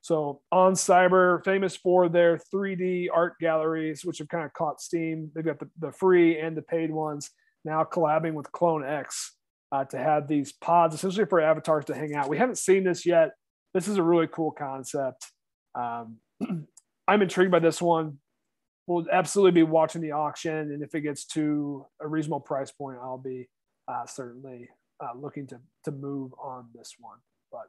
So 0.00 0.40
oncyber, 0.52 1.44
famous 1.44 1.76
for 1.76 2.08
their 2.08 2.40
3D 2.54 3.08
art 3.12 3.34
galleries, 3.40 4.04
which 4.04 4.18
have 4.18 4.28
kind 4.28 4.44
of 4.44 4.52
caught 4.54 4.80
steam. 4.80 5.30
They've 5.34 5.44
got 5.44 5.58
the, 5.58 5.68
the 5.78 5.92
free 5.92 6.38
and 6.38 6.56
the 6.56 6.62
paid 6.62 6.90
ones 6.90 7.30
now 7.64 7.84
collabing 7.84 8.32
with 8.32 8.50
Clone 8.52 8.84
X 8.84 9.34
uh, 9.72 9.84
to 9.84 9.98
have 9.98 10.28
these 10.28 10.52
pods, 10.52 10.94
essentially 10.94 11.26
for 11.26 11.40
avatars 11.40 11.84
to 11.86 11.94
hang 11.94 12.14
out. 12.14 12.28
We 12.28 12.38
haven't 12.38 12.58
seen 12.58 12.84
this 12.84 13.04
yet. 13.04 13.32
This 13.74 13.88
is 13.88 13.98
a 13.98 14.02
really 14.02 14.28
cool 14.28 14.52
concept. 14.52 15.26
Um, 15.74 16.18
I'm 17.08 17.22
intrigued 17.22 17.52
by 17.52 17.58
this 17.58 17.82
one. 17.82 18.18
We'll 18.88 19.04
absolutely 19.12 19.50
be 19.50 19.64
watching 19.64 20.00
the 20.00 20.12
auction, 20.12 20.50
and 20.50 20.82
if 20.82 20.94
it 20.94 21.02
gets 21.02 21.26
to 21.26 21.84
a 22.00 22.08
reasonable 22.08 22.40
price 22.40 22.70
point, 22.70 22.96
I'll 23.02 23.18
be 23.18 23.46
uh, 23.86 24.06
certainly 24.06 24.70
uh, 24.98 25.10
looking 25.14 25.46
to 25.48 25.60
to 25.84 25.90
move 25.90 26.32
on 26.42 26.68
this 26.74 26.94
one. 26.98 27.18
But 27.52 27.66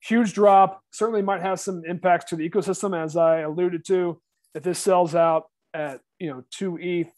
huge 0.00 0.32
drop. 0.32 0.80
Certainly 0.92 1.22
might 1.22 1.42
have 1.42 1.58
some 1.58 1.82
impacts 1.88 2.26
to 2.26 2.36
the 2.36 2.48
ecosystem, 2.48 2.96
as 2.96 3.16
I 3.16 3.40
alluded 3.40 3.84
to. 3.86 4.20
If 4.54 4.62
this 4.62 4.78
sells 4.78 5.16
out 5.16 5.46
at 5.74 6.02
you 6.20 6.28
know 6.28 6.44
two 6.52 6.78
ETH, 6.80 7.12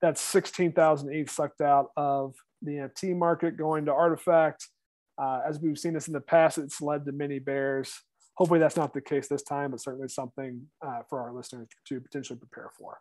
that's 0.00 0.22
sixteen 0.22 0.72
thousand 0.72 1.12
ETH 1.14 1.30
sucked 1.30 1.60
out 1.60 1.88
of 1.98 2.34
the 2.62 2.72
NFT 2.72 3.14
market 3.14 3.58
going 3.58 3.84
to 3.84 3.92
RTFKT. 3.92 4.54
Uh, 5.20 5.40
as 5.46 5.60
we've 5.60 5.78
seen 5.78 5.92
this 5.92 6.06
in 6.06 6.14
the 6.14 6.20
past, 6.22 6.56
it's 6.56 6.80
led 6.80 7.04
to 7.04 7.12
many 7.12 7.40
bears. 7.40 7.92
Hopefully, 8.36 8.60
that's 8.60 8.76
not 8.76 8.92
the 8.92 9.00
case 9.00 9.28
this 9.28 9.42
time, 9.42 9.70
but 9.70 9.80
certainly 9.80 10.08
something 10.08 10.62
uh, 10.86 11.00
for 11.08 11.20
our 11.20 11.32
listeners 11.32 11.68
to 11.88 12.00
potentially 12.00 12.38
prepare 12.38 12.70
for. 12.78 12.98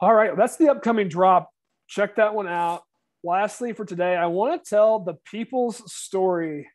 All 0.00 0.14
right, 0.14 0.36
that's 0.36 0.56
the 0.56 0.70
upcoming 0.70 1.08
drop. 1.08 1.50
Check 1.88 2.16
that 2.16 2.34
one 2.34 2.48
out. 2.48 2.82
Lastly, 3.24 3.72
for 3.72 3.84
today, 3.84 4.16
I 4.16 4.26
want 4.26 4.62
to 4.62 4.68
tell 4.68 5.00
the 5.00 5.14
people's 5.24 5.92
story 5.92 6.68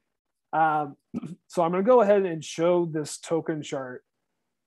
um, 0.51 0.95
so 1.47 1.63
I'm 1.63 1.71
going 1.71 1.83
to 1.83 1.87
go 1.87 2.01
ahead 2.01 2.25
and 2.25 2.43
show 2.43 2.85
this 2.85 3.17
token 3.17 3.63
chart 3.63 4.03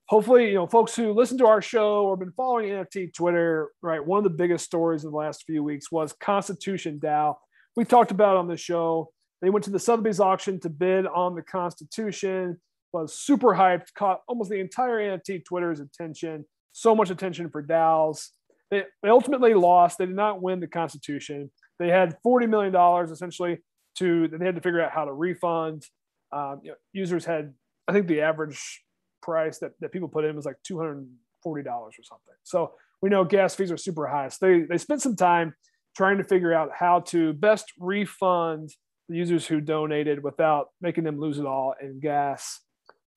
hopefully, 0.09 0.49
you 0.49 0.55
know, 0.55 0.67
folks 0.67 0.95
who 0.95 1.13
listen 1.13 1.39
to 1.39 1.47
our 1.47 1.61
show 1.61 2.05
or 2.05 2.17
been 2.17 2.33
following 2.33 2.69
NFT 2.69 3.13
Twitter, 3.13 3.71
right? 3.83 4.05
One 4.05 4.19
of 4.19 4.25
the 4.25 4.31
biggest 4.31 4.65
stories 4.65 5.05
of 5.05 5.11
the 5.11 5.17
last 5.17 5.45
few 5.45 5.63
weeks 5.63 5.91
was 5.91 6.13
Constitution 6.13 7.01
DAO. 7.03 7.35
We 7.75 7.85
talked 7.85 8.11
about 8.11 8.37
on 8.37 8.49
the 8.49 8.57
show. 8.57 9.11
They 9.43 9.51
went 9.51 9.65
to 9.65 9.71
the 9.71 9.79
Sotheby's 9.79 10.21
auction 10.21 10.61
to 10.61 10.71
bid 10.71 11.07
on 11.07 11.35
the 11.35 11.43
Constitution. 11.43 12.61
Was 12.93 13.15
super 13.15 13.49
hyped, 13.49 13.93
caught 13.95 14.23
almost 14.27 14.49
the 14.49 14.59
entire 14.59 14.99
NFT 14.99 15.45
Twitter's 15.45 15.81
attention. 15.81 16.47
So 16.73 16.95
much 16.95 17.11
attention 17.11 17.51
for 17.51 17.63
DAOs. 17.63 18.31
They, 18.71 18.85
they 19.03 19.09
ultimately 19.11 19.55
lost. 19.55 19.99
They 19.99 20.07
did 20.07 20.17
not 20.17 20.41
win 20.41 20.61
the 20.61 20.67
Constitution. 20.67 21.51
They 21.79 21.89
had 21.89 22.17
forty 22.23 22.47
million 22.47 22.73
dollars 22.73 23.11
essentially 23.11 23.59
to. 23.99 24.29
They 24.29 24.45
had 24.45 24.55
to 24.55 24.63
figure 24.63 24.81
out 24.81 24.93
how 24.93 25.05
to 25.05 25.13
refund. 25.13 25.87
Um, 26.33 26.61
you 26.63 26.71
know, 26.71 26.77
users 26.93 27.25
had, 27.25 27.53
I 27.87 27.93
think, 27.93 28.07
the 28.07 28.23
average 28.23 28.83
price 29.23 29.59
that, 29.59 29.73
that 29.81 29.93
people 29.93 30.09
put 30.09 30.25
in 30.25 30.37
was 30.37 30.47
like 30.47 30.57
$240 30.69 31.07
or 31.45 31.91
something. 32.03 32.35
So 32.45 32.73
we 33.03 33.11
know 33.11 33.25
gas 33.25 33.55
fees 33.55 33.71
are 33.71 33.77
super 33.77 34.07
high. 34.07 34.29
So 34.29 34.47
they, 34.47 34.61
they 34.63 34.79
spent 34.79 35.03
some 35.03 35.17
time 35.17 35.55
trying 35.97 36.19
to 36.19 36.25
figure 36.25 36.53
out 36.53 36.71
how 36.75 37.01
to 37.01 37.33
best 37.33 37.73
refund 37.79 38.71
users 39.09 39.47
who 39.47 39.61
donated 39.61 40.23
without 40.23 40.69
making 40.81 41.05
them 41.05 41.21
lose 41.21 41.39
it 41.39 41.47
all 41.47 41.75
in 41.81 42.01
gas. 42.01 42.61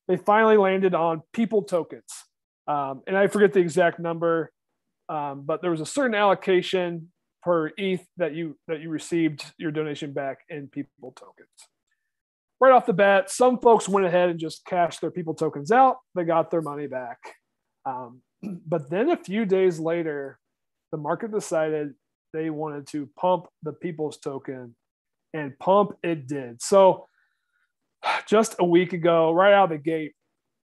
They 0.08 0.17
finally 0.17 0.58
landed 0.58 0.93
on 0.95 1.23
people 1.34 1.63
tokens. 1.63 2.12
Um, 2.67 3.02
and 3.08 3.17
I 3.17 3.28
forget 3.28 3.54
the 3.54 3.60
exact 3.60 3.99
number, 3.99 4.52
um, 5.08 5.43
but 5.45 5.62
there 5.62 5.71
was 5.71 5.82
a 5.82 5.86
certain 5.86 6.15
allocation 6.15 7.12
per 7.41 7.71
ETH 7.78 8.06
that 8.17 8.36
you 8.36 8.58
that 8.67 8.82
you 8.82 8.89
received 8.89 9.45
your 9.58 9.71
donation 9.71 10.13
back 10.13 10.39
in 10.49 10.67
people 10.67 11.13
tokens 11.15 11.47
right 12.60 12.73
off 12.73 12.86
the 12.86 12.93
bat, 12.93 13.30
some 13.30 13.60
folks 13.60 13.88
went 13.88 14.06
ahead 14.06 14.30
and 14.30 14.39
just 14.39 14.65
cashed 14.65 15.02
their 15.02 15.12
people 15.12 15.34
tokens 15.34 15.71
out. 15.71 15.97
They 16.15 16.23
got 16.23 16.52
their 16.52 16.62
money 16.62 16.88
back. 16.88 17.17
Um, 17.86 18.21
but 18.67 18.89
then 18.89 19.10
a 19.10 19.17
few 19.17 19.45
days 19.45 19.80
later, 19.80 20.39
the 20.91 20.97
market 20.97 21.32
decided 21.32 21.93
they 22.34 22.49
wanted 22.49 22.88
to 22.88 23.10
pump 23.17 23.47
the 23.63 23.73
people's 23.73 24.17
token 24.17 24.75
and 25.34 25.58
pump 25.60 25.92
it 26.04 26.28
did. 26.28 26.62
So 26.62 27.08
just 28.28 28.56
a 28.60 28.65
week 28.65 28.94
ago, 28.94 29.32
right 29.32 29.54
out 29.54 29.65
of 29.65 29.70
the 29.72 29.78
gate, 29.78 30.13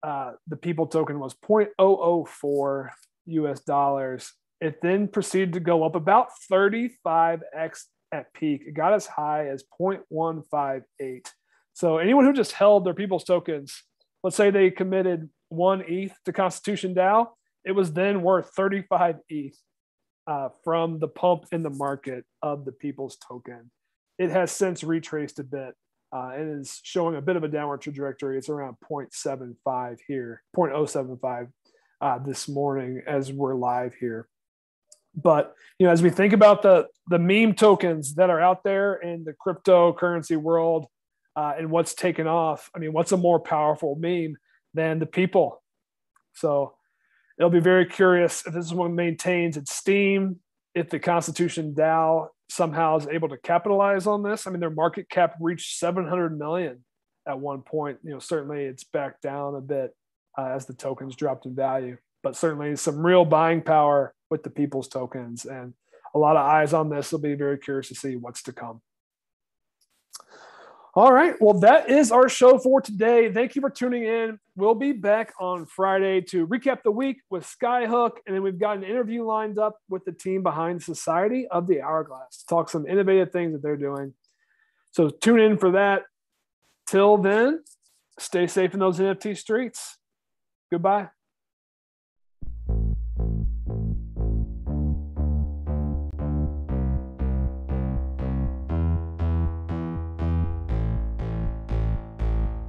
uh, 0.04 0.34
the 0.48 0.56
people 0.56 0.88
token 0.88 1.20
was 1.20 1.34
0.004 1.34 2.90
US 3.26 3.60
dollars. 3.62 4.34
It 4.62 4.82
then 4.82 5.08
proceeded 5.08 5.54
to 5.54 5.60
go 5.60 5.84
up 5.84 5.96
about 5.96 6.30
35x 6.52 7.84
at 8.12 8.34
peak. 8.34 8.64
It 8.66 8.74
got 8.74 8.94
as 8.94 9.06
high 9.06 9.48
as 9.48 9.64
0.158. 9.80 11.28
So 11.74 11.98
anyone 11.98 12.26
who 12.26 12.34
just 12.34 12.54
held 12.54 12.86
their 12.86 12.94
people's 12.94 13.24
tokens, 13.24 13.84
let's 14.24 14.36
say 14.36 14.50
they 14.50 14.70
committed 14.72 15.30
one 15.50 15.84
ETH 15.88 16.14
to 16.26 16.34
Constitution 16.34 16.94
DAO, 16.94 17.28
it 17.64 17.72
was 17.72 17.94
then 17.94 18.22
worth 18.22 18.52
35 18.56 19.18
ETH 19.30 19.58
uh, 20.28 20.50
from 20.64 21.00
the 21.00 21.08
pump 21.08 21.46
in 21.52 21.64
the 21.64 21.70
market 21.70 22.26
of 22.42 22.66
the 22.66 22.72
people's 22.72 23.18
token. 23.18 23.72
It 24.20 24.30
has 24.30 24.52
since 24.52 24.84
retraced 24.84 25.40
a 25.40 25.44
bit 25.44 25.74
uh, 26.14 26.32
and 26.36 26.62
is 26.62 26.80
showing 26.84 27.16
a 27.16 27.22
bit 27.22 27.36
of 27.36 27.44
a 27.44 27.48
downward 27.48 27.82
trajectory. 27.82 28.38
It's 28.38 28.50
around 28.50 28.76
0.75 28.88 29.98
here, 30.08 30.44
0.075 30.56 31.48
uh, 32.02 32.20
this 32.20 32.48
morning 32.48 33.02
as 33.08 33.34
we're 33.34 33.56
live 33.56 33.96
here. 33.96 34.28
But 35.16 35.56
you 35.80 35.88
know, 35.88 35.92
as 35.92 36.04
we 36.04 36.12
think 36.12 36.34
about 36.34 36.62
the 36.62 36.88
the 37.08 37.18
meme 37.18 37.56
tokens 37.56 38.14
that 38.16 38.30
are 38.30 38.40
out 38.40 38.64
there 38.64 38.94
in 38.94 39.24
the 39.24 39.34
cryptocurrency 39.34 40.38
world, 40.38 40.86
uh, 41.40 41.54
and 41.58 41.72
what's 41.72 41.94
taken 41.94 42.28
off. 42.28 42.70
I 42.76 42.80
mean, 42.80 42.92
what's 42.92 43.14
a 43.14 43.18
more 43.18 43.40
powerful 43.40 43.96
meme 43.96 44.36
than 44.74 45.00
the 45.00 45.06
people? 45.06 45.64
So 46.34 46.74
it'll 47.38 47.50
be 47.50 47.62
very 47.62 47.86
curious 47.86 48.46
if 48.46 48.54
this 48.54 48.74
one 48.74 48.94
maintains 48.94 49.56
its 49.56 49.74
steam, 49.74 50.42
if 50.76 50.90
the 50.90 51.00
Constitution 51.00 51.74
DAO 51.74 52.28
somehow 52.50 52.98
is 52.98 53.08
able 53.08 53.30
to 53.30 53.38
capitalize 53.38 54.08
on 54.08 54.24
this. 54.24 54.46
I 54.46 54.52
mean, 54.52 54.60
their 54.60 54.70
market 54.70 55.10
cap 55.10 55.36
reached 55.40 55.78
700 55.78 56.38
million 56.38 56.84
at 57.28 57.40
one 57.40 57.62
point. 57.62 58.00
You 58.04 58.12
know, 58.12 58.20
certainly 58.20 58.64
it's 58.64 58.84
back 58.84 59.22
down 59.22 59.56
a 59.56 59.62
bit 59.62 59.92
uh, 60.38 60.48
as 60.48 60.66
the 60.66 60.74
tokens 60.74 61.16
dropped 61.16 61.46
in 61.46 61.56
value, 61.56 61.98
but 62.24 62.36
certainly 62.36 62.76
some 62.76 63.06
real 63.06 63.26
buying 63.26 63.62
power 63.62 64.14
with 64.30 64.44
the 64.44 64.50
people's 64.50 64.88
tokens 64.88 65.46
and 65.46 65.74
a 66.16 66.20
lot 66.20 66.36
of 66.36 66.46
eyes 66.46 66.74
on 66.74 66.90
this. 66.90 67.12
Will 67.12 67.20
be 67.20 67.36
very 67.36 67.58
curious 67.58 67.88
to 67.90 67.96
see 67.96 68.16
what's 68.16 68.44
to 68.44 68.54
come. 68.54 68.82
All 70.96 71.14
right. 71.14 71.36
Well, 71.40 71.60
that 71.60 71.90
is 71.90 72.12
our 72.12 72.28
show 72.28 72.58
for 72.58 72.82
today. 72.82 73.32
Thank 73.32 73.56
you 73.56 73.62
for 73.62 73.70
tuning 73.70 74.04
in. 74.06 74.40
We'll 74.56 74.74
be 74.74 74.92
back 74.92 75.34
on 75.40 75.68
Friday 75.68 76.22
to 76.22 76.48
recap 76.48 76.82
the 76.84 76.92
week 76.92 77.18
with 77.30 77.46
Skyhook. 77.46 78.14
And 78.26 78.36
then 78.36 78.42
we've 78.42 78.58
got 78.58 78.78
an 78.78 78.84
interview 78.84 79.24
lined 79.24 79.60
up 79.60 79.78
with 79.88 80.04
the 80.06 80.12
team 80.12 80.42
behind 80.42 80.82
Society 80.82 81.48
of 81.48 81.68
the 81.68 81.82
Hourglass 81.82 82.40
to 82.40 82.46
talk 82.48 82.70
some 82.70 82.88
innovative 82.88 83.32
things 83.32 83.54
that 83.54 83.62
they're 83.62 83.78
doing. 83.78 84.16
So 84.92 85.10
tune 85.10 85.40
in 85.40 85.58
for 85.60 85.72
that. 85.72 86.04
Till 86.88 87.18
then, 87.18 87.64
stay 88.18 88.48
safe 88.48 88.74
in 88.74 88.80
those 88.80 88.98
NFT 89.00 89.38
streets. 89.38 90.00
Goodbye. 90.72 91.10